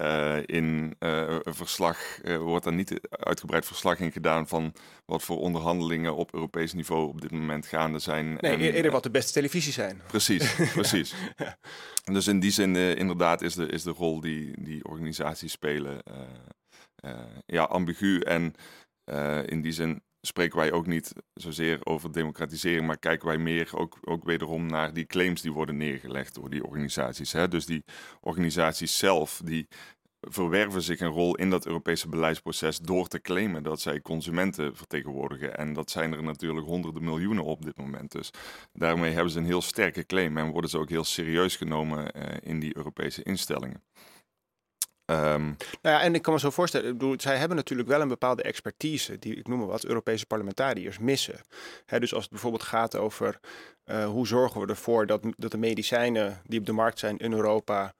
[0.00, 4.74] uh, in uh, een verslag uh, wordt er niet uitgebreid verslag in gedaan van
[5.06, 8.38] wat voor onderhandelingen op Europees niveau op dit moment gaande zijn.
[8.40, 10.00] Nee, en, eerder wat de beste televisie zijn.
[10.06, 11.14] Precies, precies.
[11.36, 11.58] ja.
[12.04, 16.02] Dus in die zin inderdaad is de, is de rol die, die organisaties spelen
[17.46, 18.54] ja, ambigu en
[19.46, 23.98] in die zin spreken wij ook niet zozeer over democratisering, maar kijken wij meer ook,
[24.00, 27.32] ook wederom naar die claims die worden neergelegd door die organisaties.
[27.32, 27.48] Hè?
[27.48, 27.84] Dus die
[28.20, 29.68] organisaties zelf, die
[30.20, 35.56] verwerven zich een rol in dat Europese beleidsproces door te claimen dat zij consumenten vertegenwoordigen.
[35.56, 38.12] En dat zijn er natuurlijk honderden miljoenen op dit moment.
[38.12, 38.30] Dus
[38.72, 42.22] daarmee hebben ze een heel sterke claim en worden ze ook heel serieus genomen uh,
[42.40, 43.82] in die Europese instellingen.
[45.10, 48.42] Um, nou ja, en ik kan me zo voorstellen, zij hebben natuurlijk wel een bepaalde
[48.42, 51.40] expertise, die ik noem maar wat, Europese parlementariërs missen.
[51.86, 53.40] He, dus als het bijvoorbeeld gaat over
[53.84, 57.32] uh, hoe zorgen we ervoor dat, dat de medicijnen die op de markt zijn in
[57.32, 57.94] Europa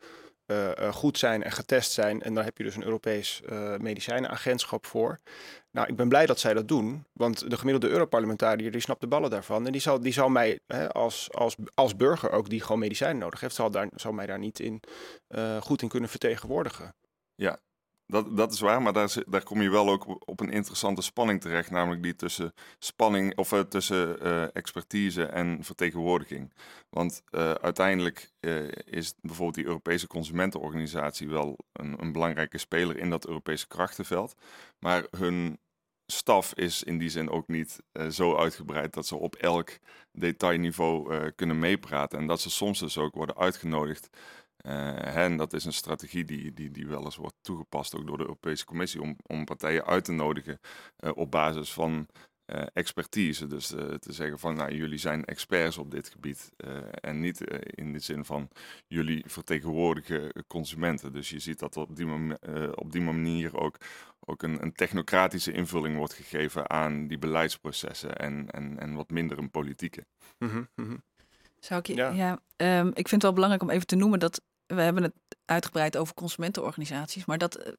[0.46, 2.22] uh, uh, goed zijn en getest zijn.
[2.22, 3.40] En daar heb je dus een Europees
[3.78, 5.18] medicijnenagentschap voor.
[5.70, 9.06] Nou, ik ben blij dat zij dat doen, want de gemiddelde Europarlementariër die snapt de
[9.06, 9.66] ballen daarvan.
[9.66, 13.18] En die zal, die zal mij hè, als, als, als burger ook, die gewoon medicijnen
[13.18, 14.80] nodig heeft, zal, daar, zal mij daar niet in,
[15.60, 16.94] goed in kunnen vertegenwoordigen.
[17.34, 17.60] Ja,
[18.10, 21.40] dat, dat is waar, maar daar, daar kom je wel ook op een interessante spanning
[21.40, 26.52] terecht, namelijk die tussen spanning of uh, tussen uh, expertise en vertegenwoordiging.
[26.90, 28.30] Want uh, uiteindelijk
[28.84, 34.34] is bijvoorbeeld die Europese consumentenorganisatie wel een, een, belangrijke speler in dat Europese krachtenveld,
[34.78, 35.58] maar hun
[36.06, 37.80] staf is in die zin ook niet
[38.10, 39.78] zo uitgebreid dat ze op elk
[40.12, 44.10] detailniveau kunnen meepraten en dat ze soms dus ook worden uitgenodigd
[44.66, 48.16] uh, en dat is een strategie die, die, die wel eens wordt toegepast ook door
[48.16, 50.60] de Europese Commissie om, om partijen uit te nodigen
[51.00, 52.06] uh, op basis van
[52.46, 53.46] uh, expertise.
[53.46, 56.50] Dus te zeggen van nou, jullie zijn experts op dit gebied
[56.90, 58.48] en niet in de zin van
[58.86, 61.12] jullie vertegenwoordigen consumenten.
[61.12, 62.06] Dus je ziet dat op die,
[62.74, 63.76] op die manier ook,
[64.20, 69.38] ook een, een, technocratische invulling wordt gegeven aan die beleidsprocessen en, en, en wat minder
[69.38, 70.06] een politieke.
[70.38, 71.02] Mm -hmm.
[71.60, 72.40] Zou ik je, ja, ja
[72.80, 74.42] um, ik vind het wel belangrijk om even te noemen dat
[74.74, 75.14] we hebben het
[75.44, 77.72] uitgebreid over consumentenorganisaties, maar dat uh,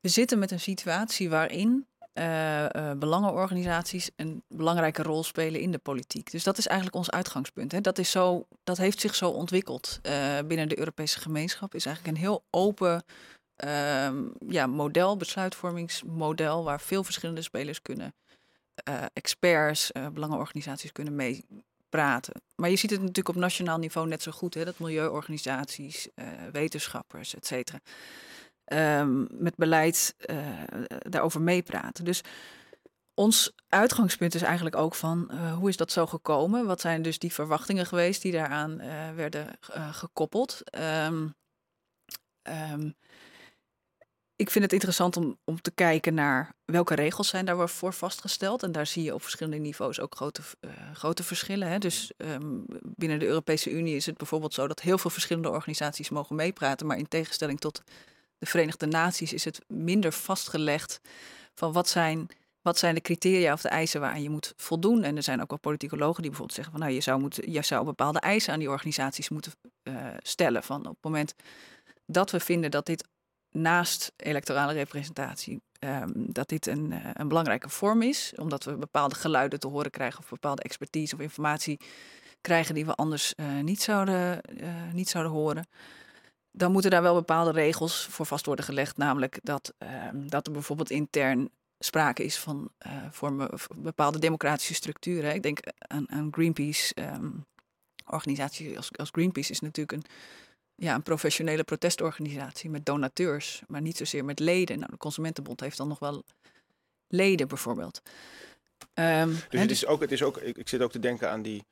[0.00, 5.78] we zitten met een situatie waarin uh, uh, belangenorganisaties een belangrijke rol spelen in de
[5.78, 6.30] politiek.
[6.30, 7.72] Dus dat is eigenlijk ons uitgangspunt.
[7.72, 7.80] Hè.
[7.80, 10.00] Dat, is zo, dat heeft zich zo ontwikkeld
[10.46, 11.74] binnen de Europese gemeenschap.
[11.74, 13.04] Is eigenlijk een heel open
[13.56, 18.14] ehm, ja, model, besluitvormingsmodel, waar veel verschillende spelers kunnen,
[19.12, 21.44] experts, belangenorganisaties kunnen mee
[21.90, 22.42] praten.
[22.56, 26.26] Maar je ziet het natuurlijk op nationaal niveau net zo goed, hè, dat milieuorganisaties, uh,
[26.52, 27.80] wetenschappers, et cetera,
[29.00, 30.38] um, met beleid uh,
[30.98, 32.04] daarover meepraten.
[32.04, 32.20] Dus
[33.14, 36.66] ons uitgangspunt is eigenlijk ook van uh, hoe is dat zo gekomen?
[36.66, 38.76] Wat zijn dus die verwachtingen geweest die daaraan
[39.14, 39.58] werden
[39.90, 40.62] gekoppeld?
[41.06, 41.34] Um,
[44.40, 48.62] ik vind het interessant om, om te kijken naar welke regels zijn daarvoor vastgesteld.
[48.62, 51.68] En daar zie je op verschillende niveaus ook grote, uh, grote verschillen.
[51.68, 51.78] Hè.
[51.78, 56.08] Dus um, binnen de Europese Unie is het bijvoorbeeld zo dat heel veel verschillende organisaties
[56.08, 56.86] mogen meepraten.
[56.86, 57.82] Maar in tegenstelling tot
[58.38, 61.00] de Verenigde Naties is het minder vastgelegd
[61.54, 62.28] van wat zijn,
[62.62, 65.02] wat zijn de criteria of de eisen waaraan je moet voldoen.
[65.02, 67.62] En er zijn ook wel politicologen die bijvoorbeeld zeggen van nou, je zou, moeten, je
[67.62, 70.62] zou bepaalde eisen aan die organisaties moeten uh, stellen.
[70.62, 71.34] Van op het moment
[72.06, 73.08] dat we vinden dat dit
[73.50, 79.14] naast electorale representatie, um, dat dit een, uh, een, belangrijke vorm is, omdat we bepaalde
[79.14, 81.80] geluiden te horen krijgen of bepaalde expertise of informatie
[82.40, 85.66] krijgen die we anders uh, niet, zouden, uh, niet zouden horen.
[86.52, 90.52] Dan moeten daar wel bepaalde regels voor vast worden gelegd, namelijk dat, ehm, dat er
[90.52, 92.70] bijvoorbeeld intern sprake is van
[93.10, 95.34] voor bepaalde democratische structuren.
[95.34, 96.94] Ik denk aan, aan Greenpeace.
[96.94, 97.46] Um,
[98.12, 100.10] organisatie als, als Greenpeace is natuurlijk een
[100.80, 104.78] ja, een professionele protestorganisatie met donateurs, maar niet zozeer met leden.
[104.78, 106.24] Nou, de Consumentenbond heeft dan nog wel
[107.08, 108.02] leden bijvoorbeeld.
[108.94, 111.30] Um, dus, het, dus is ook, het is ook, ik, ik zit ook te denken
[111.30, 111.64] aan die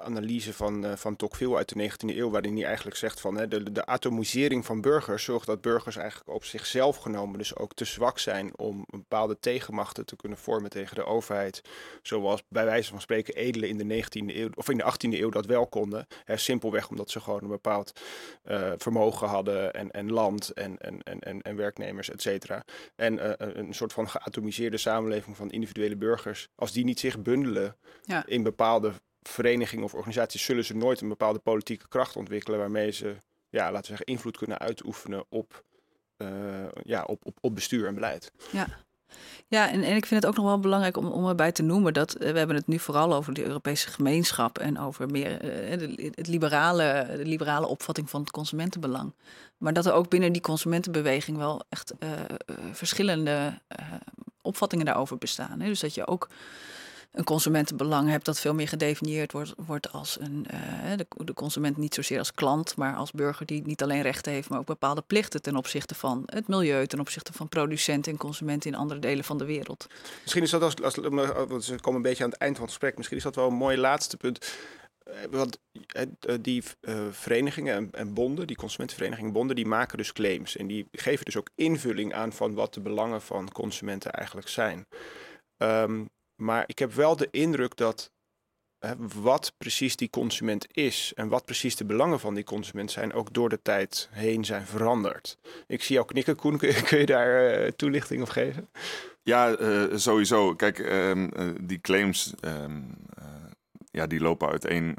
[0.00, 3.48] analyse van, uh, van Tocqueville uit de 19e eeuw, waarin hij eigenlijk zegt van hè,
[3.48, 7.84] de, de atomisering van burgers zorgt dat burgers eigenlijk op zichzelf genomen dus ook te
[7.84, 11.60] zwak zijn om bepaalde tegenmachten te kunnen vormen tegen de overheid.
[12.02, 15.30] Zoals bij wijze van spreken edelen in de 19e eeuw of in de 18e eeuw
[15.30, 16.06] dat wel konden.
[16.24, 18.00] Hè, simpelweg omdat ze gewoon een bepaald
[18.44, 22.64] uh, vermogen hadden en, en land en, en, en, en, werknemers, et cetera.
[22.96, 28.26] En een soort van geatomiseerde samenleving van individuele burgers, als die niet zich bundelen ja.
[28.26, 28.92] in bepaalde
[29.28, 33.16] verenigingen of organisaties zullen ze nooit een bepaalde politieke kracht ontwikkelen waarmee ze,
[33.48, 35.64] ja, laten we zeggen, invloed kunnen uitoefenen op,
[36.18, 36.28] uh,
[36.84, 38.32] ja, op, op, op bestuur en beleid.
[38.52, 38.66] Ja.
[39.46, 41.92] Ja, en, en ik vind het ook nog wel belangrijk om, om erbij te noemen
[41.92, 45.78] dat uh, we hebben het nu vooral over de Europese gemeenschap en over meer uh,
[45.78, 49.14] de, het liberale, de liberale opvatting van het consumentenbelang.
[49.56, 51.94] Maar dat er ook binnen die consumentenbeweging wel echt
[52.72, 53.60] verschillende
[54.42, 55.60] opvattingen daarover bestaan.
[55.60, 55.68] Hè?
[55.68, 56.28] Dus dat je ook
[57.14, 61.76] een consumentenbelang hebt dat veel meer gedefinieerd wordt, wordt als een, uh, de, de, consument
[61.76, 65.02] niet zozeer als klant, maar als burger die niet alleen rechten heeft, maar ook bepaalde
[65.06, 69.24] plichten ten opzichte van het milieu, ten opzichte van producenten en consumenten in andere delen
[69.24, 69.86] van de wereld.
[70.22, 72.96] Misschien is dat als, als we komen een beetje aan het eind van het gesprek,
[72.96, 74.56] misschien is dat wel een mooi laatste punt.
[75.04, 76.62] Eh, want eh, die
[77.10, 80.56] verenigingen en, en, bonden, die consumentenverenigingen en bonden, die maken dus claims.
[80.56, 84.86] En die geven dus ook invulling aan van wat de belangen van consumenten eigenlijk zijn.
[85.56, 88.10] Um, maar ik heb wel de indruk dat
[88.78, 93.12] hè, wat precies die consument is en wat precies de belangen van die consument zijn,
[93.12, 95.38] ook door de tijd heen zijn veranderd.
[95.66, 96.58] Ik zie jou knikken, Koen.
[96.58, 98.70] Kun je, kun je daar uh, toelichting op geven?
[99.22, 100.54] Ja, uh, sowieso.
[100.54, 102.94] Kijk, um, uh, die claims, um,
[103.90, 104.96] ja, die lopen uiteen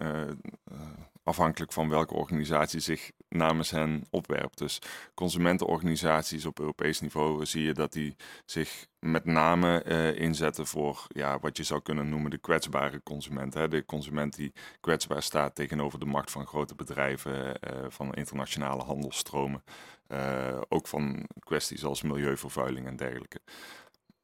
[1.23, 4.57] afhankelijk van welke organisatie zich namens hen opwerpt.
[4.57, 4.81] Dus
[5.13, 8.15] consumentenorganisaties op Europees niveau zie je dat die
[8.45, 13.53] zich met name uh, inzetten voor ja, wat je zou kunnen noemen de kwetsbare consument.
[13.53, 13.67] Hè?
[13.67, 19.63] De consument die kwetsbaar staat tegenover de macht van grote bedrijven, uh, van internationale handelstromen.
[20.07, 23.39] Uh, ook van kwesties als milieuvervuiling en dergelijke.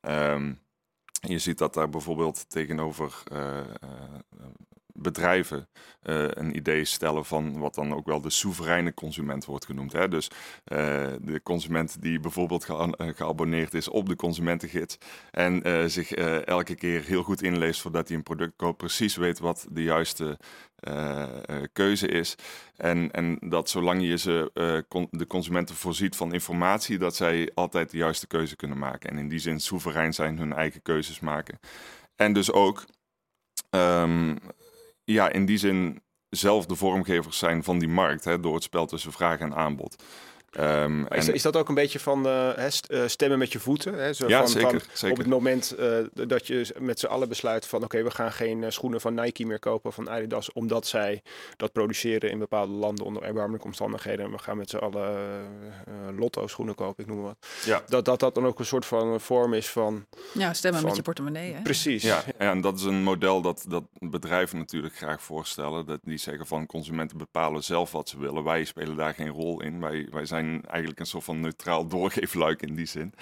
[0.01, 0.59] Um,
[1.27, 3.23] je ziet dat daar bijvoorbeeld tegenover
[4.93, 5.67] bedrijven
[6.03, 9.91] uh, een idee stellen van wat dan ook wel de soevereine consument wordt genoemd.
[9.91, 10.07] Hè?
[10.07, 10.77] Dus uh,
[11.21, 14.97] de consument die bijvoorbeeld eh, geabonneerd is op de consumentengids
[15.31, 19.67] en zich elke keer heel goed inleest voordat hij een product koopt, precies weet wat
[19.71, 20.39] de juiste
[21.73, 22.35] keuze is.
[22.75, 24.51] En, en dat zolang je ze,
[25.09, 29.09] de consumenten voorziet van informatie, dat zij altijd de juiste keuze kunnen maken.
[29.09, 31.59] En in die zin soeverein zijn hun eigen keuzes maken.
[32.15, 32.85] En dus ook
[33.69, 34.37] um,
[35.11, 38.85] ja, in die zin zelf de vormgevers zijn van die markt, hè, door het spel
[38.85, 40.03] tussen vraag en aanbod.
[40.59, 41.33] Um, is, en...
[41.33, 42.49] is, dat ook een beetje van uh,
[43.05, 43.93] stemmen met je voeten?
[43.93, 44.13] Hè?
[44.13, 45.97] Zo ja, van, zeker, van zeker, Op het moment uh,
[46.27, 47.83] dat je met z'n allen besluit van...
[47.83, 50.53] oké, okay, we gaan geen schoenen van Nike meer kopen van Adidas...
[50.53, 51.21] omdat zij
[51.57, 54.25] dat produceren in bepaalde landen onder erbarmelijke omstandigheden...
[54.25, 55.17] en we gaan met z'n allen
[56.17, 57.37] Lotto schoenen kopen, ik noem wat.
[57.65, 57.81] Ja.
[57.87, 60.05] Dat, dat dat dan ook een soort van vorm is van...
[60.33, 61.53] Ja, stemmen van, met je portemonnee.
[61.53, 61.61] Hè?
[61.61, 62.03] Precies.
[62.03, 65.85] Ja, ja, en dat is een model dat, dat bedrijven natuurlijk graag voorstellen.
[65.85, 68.43] Dat die zeggen van consumenten bepalen zelf wat ze willen.
[68.43, 69.79] Wij spelen daar geen rol in.
[69.79, 73.13] Wij, wij zijn eigenlijk een soort van neutraal doorgeefluik in die zin.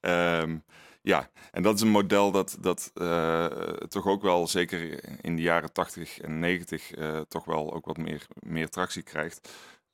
[0.00, 0.64] Um,
[1.02, 5.42] ja, en dat is een model dat, dat uh, toch ook wel, zeker in de
[5.42, 9.48] jaren 80 en 90, uh, toch wel ook wat meer, meer tractie krijgt.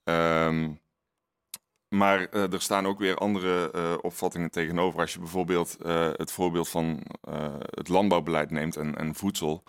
[0.04, 0.80] Um,
[1.92, 5.00] maar uh, er staan ook weer andere uh, opvattingen tegenover.
[5.00, 7.02] Als je bijvoorbeeld uh, het voorbeeld van
[7.70, 9.62] het landbouwbeleid neemt en, en voedsel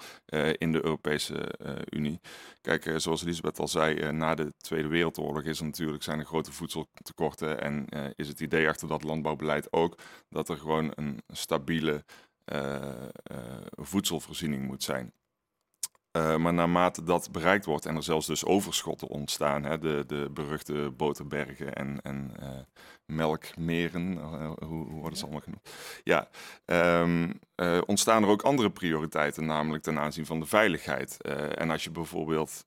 [0.57, 1.55] in de Europese
[1.89, 2.19] Unie.
[2.61, 6.51] Kijk, zoals Elisabeth al zei, na de Tweede Wereldoorlog is er natuurlijk zijn er grote
[6.51, 7.61] voedseltekorten.
[7.61, 9.97] En is het idee achter dat landbouwbeleid ook
[10.29, 12.03] dat er gewoon een stabiele
[13.71, 15.13] voedselvoorziening moet zijn.
[16.17, 20.29] Uh, maar naarmate dat bereikt wordt en er zelfs dus overschotten ontstaan, hè, de, de
[20.33, 22.49] beruchte boterbergen en, en uh,
[23.05, 25.69] melkmeren, uh, hoe, hoe, worden ze allemaal genoemd?
[26.03, 26.29] Ja,
[27.01, 27.39] um,
[27.85, 31.21] ontstaan er ook andere prioriteiten, namelijk ten aanzien van de veiligheid.
[31.21, 32.65] en als je bijvoorbeeld,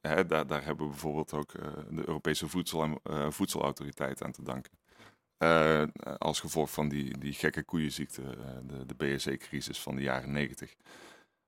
[0.00, 1.52] hè, daar, daar hebben we bijvoorbeeld ook
[1.90, 4.72] de Europese Voedsel- en Voedselautoriteit aan te danken.
[6.18, 8.22] als gevolg van die, die gekke koeienziekte,
[8.62, 10.74] de, de BSE-crisis van de jaren negentig.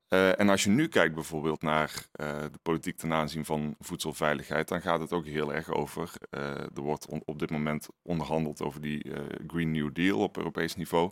[0.08, 1.90] Uh, en als je nu kijkt bijvoorbeeld naar
[2.20, 6.12] uh, de politiek ten aanzien van voedselveiligheid, dan gaat het ook heel erg over.
[6.30, 9.12] Uh, er wordt op dit moment onderhandeld over die
[9.46, 11.10] Green New Deal op Europees niveau.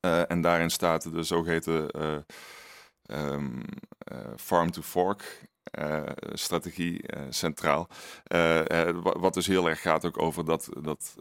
[0.00, 1.90] en daarin staat de zogeheten
[3.10, 3.62] um,
[4.36, 5.48] farm to fork
[5.78, 6.02] uh,
[6.32, 7.88] strategie uh, centraal.
[8.32, 11.14] Uh, wat dus heel erg gaat ook over dat, dat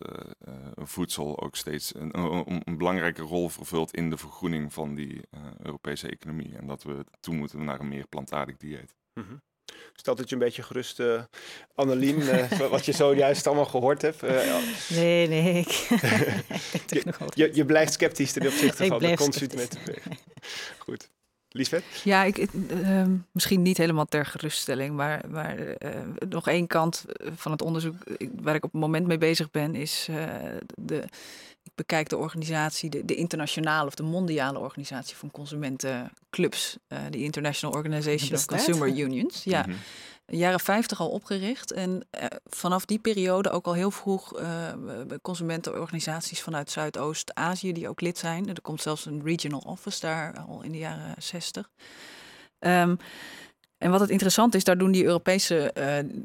[0.75, 5.21] voedsel ook steeds een, een, een, belangrijke rol vervult in de vergroening van die
[5.61, 6.55] Europese economie.
[6.55, 8.95] En dat we toe moeten naar een meer plantaardig dieet.
[9.13, 9.41] Mm -hmm.
[9.95, 11.23] Stelt het je een beetje gerust, uh,
[11.75, 14.23] Annelien, uh, wat je zojuist allemaal gehoord hebt?
[14.23, 14.57] Uh,
[14.89, 15.59] nee, nee.
[15.59, 15.71] Ik
[16.87, 19.79] je, je, je, blijft sceptisch ten opzichte van de consumenten.
[20.77, 21.09] Goed.
[21.55, 21.83] Lisbeth?
[22.03, 25.67] Ja, ik, uh, misschien niet helemaal ter geruststelling, maar, maar uh,
[26.29, 27.95] nog één kant van het onderzoek
[28.41, 30.17] waar ik op het moment mee bezig ben, is uh,
[30.75, 31.03] de,
[31.63, 36.77] ik bekijk de organisatie, de, de, internationale of de mondiale organisatie van consumentenclubs,
[37.09, 39.43] de International Organization of Consumer Unions.
[39.43, 39.63] Ja.
[39.65, 39.79] Mm -hmm
[40.25, 41.71] jaren 50 al opgericht.
[41.71, 44.71] En uh, vanaf die periode ook al heel vroeg uh,
[45.21, 48.49] consumentenorganisaties vanuit Zuidoost-Azië die ook lid zijn.
[48.49, 51.69] Er komt zelfs een regional office daar al in de jaren 60.
[52.59, 52.95] Um, ehm,
[53.77, 55.73] en wat het interessant is, daar doen die Europese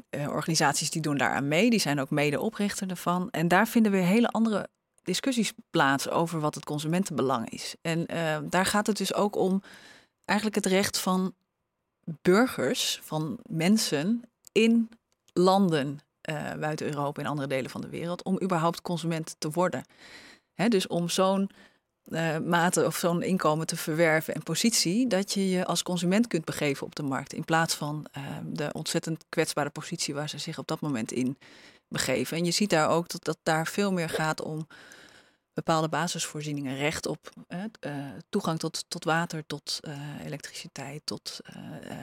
[0.09, 1.69] uh, organisaties die doen daar aan mee.
[1.69, 3.29] Die zijn ook mede-oprichter ervan.
[3.29, 4.67] En daar vinden we hele andere
[5.03, 7.75] discussies plaats over wat het consumentenbelang is.
[7.81, 8.05] En
[8.49, 9.61] daar gaat het dus ook om
[10.25, 11.33] eigenlijk het recht van
[12.21, 14.89] burgers, van mensen in
[15.33, 15.99] landen
[16.29, 19.85] uh, buiten Europa en andere delen van de wereld, om überhaupt consument te worden.
[20.53, 21.49] Hè, dus om zo'n
[22.05, 26.45] uh, mate of zo'n inkomen te verwerven en positie, dat je je als consument kunt
[26.45, 30.57] begeven op de markt, in plaats van uh, de ontzettend kwetsbare positie waar ze zich
[30.57, 31.37] op dat moment in
[31.87, 32.37] begeven.
[32.37, 34.67] En je ziet daar ook dat dat daar veel meer gaat om
[35.53, 37.63] bepaalde basisvoorzieningen, recht op uh,
[38.29, 41.39] toegang tot, tot water, tot uh, elektriciteit, tot,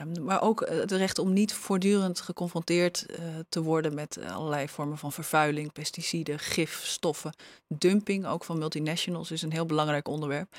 [0.01, 3.05] um, maar ook het recht om niet voortdurend geconfronteerd
[3.49, 7.33] te worden met allerlei vormen van vervuiling, pesticiden, gifstoffen,
[7.67, 10.55] dumping, ook van multinationals is een heel belangrijk onderwerp.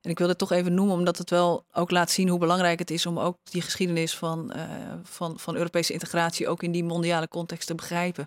[0.00, 2.78] En ik wil het toch even noemen, omdat het wel ook laat zien hoe belangrijk
[2.78, 4.52] het is om ook die geschiedenis van,
[5.02, 8.26] van, van Europese integratie ook in die mondiale context te begrijpen.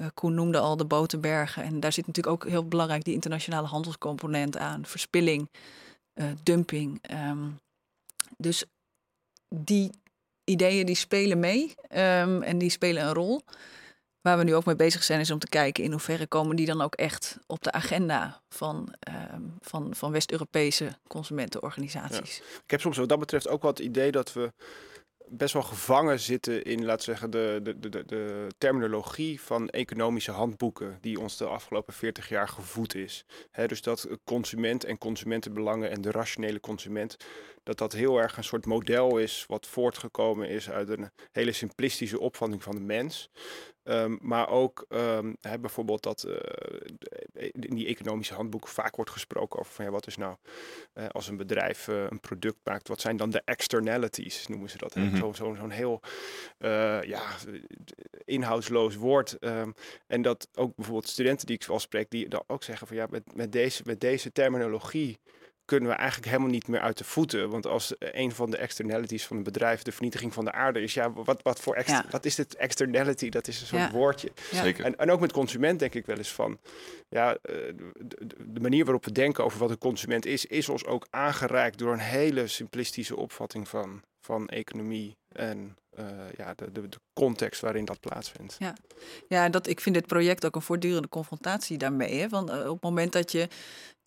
[0.00, 1.62] Uh, Koen noemde al de botenbergen.
[1.62, 4.86] En daar zit natuurlijk ook heel belangrijk die internationale handelscomponent aan.
[4.86, 5.48] Verspilling,
[6.14, 7.00] uh, dumping.
[7.10, 7.60] Um,
[8.36, 8.64] dus
[9.48, 9.90] die
[10.44, 13.42] ideeën die spelen mee um, en die spelen een rol.
[14.20, 16.66] Waar we nu ook mee bezig zijn, is om te kijken in hoeverre komen die
[16.66, 18.94] dan ook echt op de agenda van,
[19.32, 22.38] um, van, van West-Europese consumentenorganisaties.
[22.64, 24.52] Ik heb soms wat dat betreft ook wel het idee dat we
[25.28, 30.98] best wel gevangen zitten in, laten zeggen, de, de, de, de terminologie van economische handboeken
[31.00, 33.24] die ons de afgelopen 40 jaar gevoed is.
[33.66, 37.16] dus dat consument en consumentenbelangen en de rationele consument,
[37.62, 42.20] dat dat heel erg een soort model is wat voortgekomen is uit een hele simplistische
[42.20, 43.30] opvatting van de mens.
[43.88, 46.36] Um, maar ook um, hè, bijvoorbeeld dat uh,
[47.52, 50.36] in die economische handboeken vaak wordt gesproken over van ja, wat is nou
[50.94, 54.78] uh, als een bedrijf uh, een product maakt, wat zijn dan de externalities, noemen ze
[54.78, 54.94] dat.
[54.94, 55.16] Mm -hmm.
[55.16, 56.00] Zo'n zo, zo heel
[57.02, 57.22] ja,
[58.24, 59.36] inhoudsloos woord.
[59.40, 59.74] Um,
[60.06, 63.06] en dat ook bijvoorbeeld studenten die ik wel spreek, die dan ook zeggen van ja,
[63.10, 65.18] met, met, deze, met deze terminologie
[65.66, 67.50] kunnen we eigenlijk helemaal niet meer uit de voeten.
[67.50, 70.94] Want als een van de externalities van een bedrijf de vernietiging van de aarde is,
[70.94, 72.10] ja, wat, wat voor extra, ja.
[72.10, 73.28] wat is dit externality?
[73.28, 73.90] Dat is een soort ja.
[73.90, 74.32] woordje.
[74.52, 74.84] Zeker.
[74.84, 76.58] En, en ook met consument denk ik wel eens van,
[77.08, 77.74] ja, de,
[78.38, 81.92] de, manier waarop we denken over wat een consument is, is ons ook aangereikt door
[81.92, 86.04] een hele simplistische opvatting van, van economie en uh,
[86.36, 88.56] ja, de, de, de, context waarin dat plaatsvindt.
[88.58, 88.74] Ja,
[89.28, 92.20] ja dat, ik vind dit project ook een voortdurende confrontatie daarmee.
[92.20, 92.28] Hè?
[92.28, 93.48] Want uh, op het moment dat je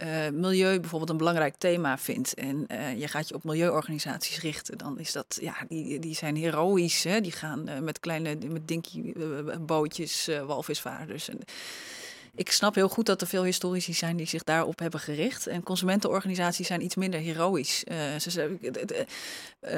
[0.04, 2.66] uh, milieu bijvoorbeeld een belangrijk thema vindt en
[2.98, 7.02] je gaat je op milieuorganisaties richten, dan is dat, ja, die, die zijn heroïs.
[7.02, 9.14] Die gaan met kleine, met dinky
[9.60, 11.30] bootjes, walvisvaarders.
[11.30, 11.40] En,
[12.36, 15.48] ik snap heel goed dat er veel historici zijn die zich daarop hebben gericht.
[15.48, 17.84] En consumentenorganisaties zijn iets minder heroïs.
[17.92, 19.72] Uh, ze, ze, uh,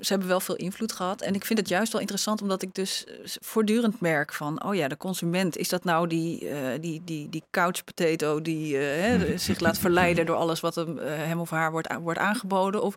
[0.00, 1.20] ze, hebben wel veel invloed gehad.
[1.20, 4.64] En ik vind het juist wel interessant, omdat ik dus voortdurend merk van...
[4.64, 8.42] oh ja, de consument, is dat nou die, uh, die, die, die couch potato...
[8.42, 12.82] die hè, zich laat verleiden door alles wat hem, hem of haar wordt, wordt aangeboden?
[12.82, 12.94] Of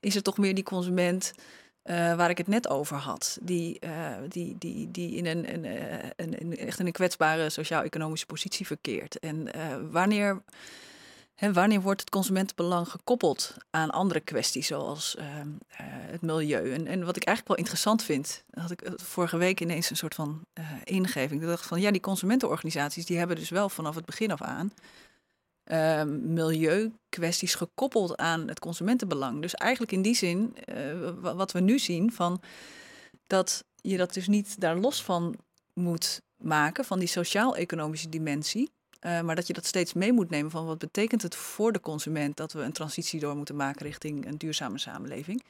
[0.00, 1.32] is het toch meer die consument...
[1.90, 3.38] Uh, waar ik het net over had.
[3.42, 3.90] Die, uh,
[4.28, 5.64] die, die, die in een, een,
[6.16, 9.18] een, een, echt een kwetsbare sociaal-economische positie verkeert.
[9.18, 10.42] En uh, wanneer,
[11.52, 15.16] wanneer wordt het consumentenbelang gekoppeld aan andere kwesties, zoals
[16.10, 16.72] het milieu?
[16.72, 20.14] En, en wat ik eigenlijk wel interessant vind, had ik vorige week ineens een soort
[20.14, 20.44] van
[20.84, 21.42] ingeving.
[21.42, 24.72] Ik dacht van ja, die consumentenorganisaties die hebben dus wel vanaf het begin af aan
[25.66, 29.42] uh, milieukwesties gekoppeld aan het consumentenbelang.
[29.42, 32.40] Dus eigenlijk in die zin, uh, wat we nu zien, van
[33.26, 35.36] dat je dat dus niet daar los van
[35.72, 38.70] moet maken, van die sociaal-economische dimensie.
[39.00, 41.80] Uh, maar dat je dat steeds mee moet nemen van wat betekent het voor de
[41.80, 45.44] consument dat we een transitie door moeten maken richting een duurzame samenleving.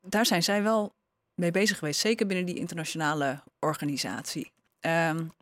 [0.00, 0.92] Daar zijn zij wel
[1.34, 4.52] mee bezig geweest, zeker binnen die internationale organisatie.
[4.80, 5.32] Um,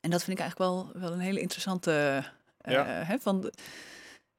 [0.00, 2.24] en dat vind ik eigenlijk wel, wel een hele interessante
[2.72, 3.00] ja.
[3.00, 3.50] Uh, hè, van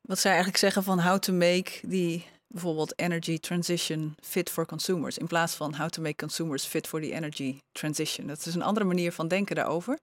[0.01, 5.17] wat zij eigenlijk zeggen van how to make die bijvoorbeeld energy transition fit for consumers.
[5.17, 8.27] In plaats van how to make consumers fit for the energy transition.
[8.27, 9.97] Dat is een andere manier van denken daarover.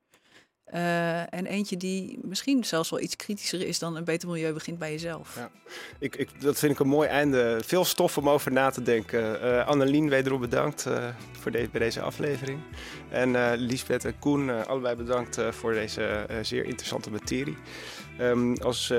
[0.75, 4.79] Uh, en eentje die misschien zelfs wel iets kritischer is dan een beter milieu begint
[4.79, 5.37] bij jezelf.
[5.37, 5.51] Ja.
[5.99, 7.61] Ik, ik, dat vind ik een mooi einde.
[7.65, 9.45] Veel stof om over na te denken.
[9.45, 12.61] Uh, Annelien, wederom bedankt uh, voor bij deze aflevering.
[13.11, 17.57] En Liesbeth en Koen, allebei bedankt voor deze zeer interessante materie.
[18.21, 18.93] Um, als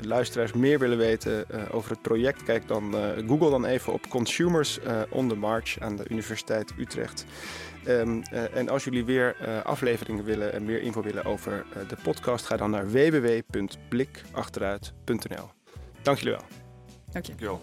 [0.00, 2.94] luisteraars meer willen weten over het project, kijk dan,
[3.26, 4.78] Google dan even op Consumers
[5.10, 7.24] on the March aan de Universiteit Utrecht.
[7.88, 11.62] Um, uh, en als jullie weer uh, afleveringen willen en meer info willen over uh,
[11.88, 15.50] de podcast, ga dan naar www.blikachteruit.nl.
[16.02, 16.44] Dank jullie wel.
[17.10, 17.34] Dank je.
[17.34, 17.60] Dankjewel.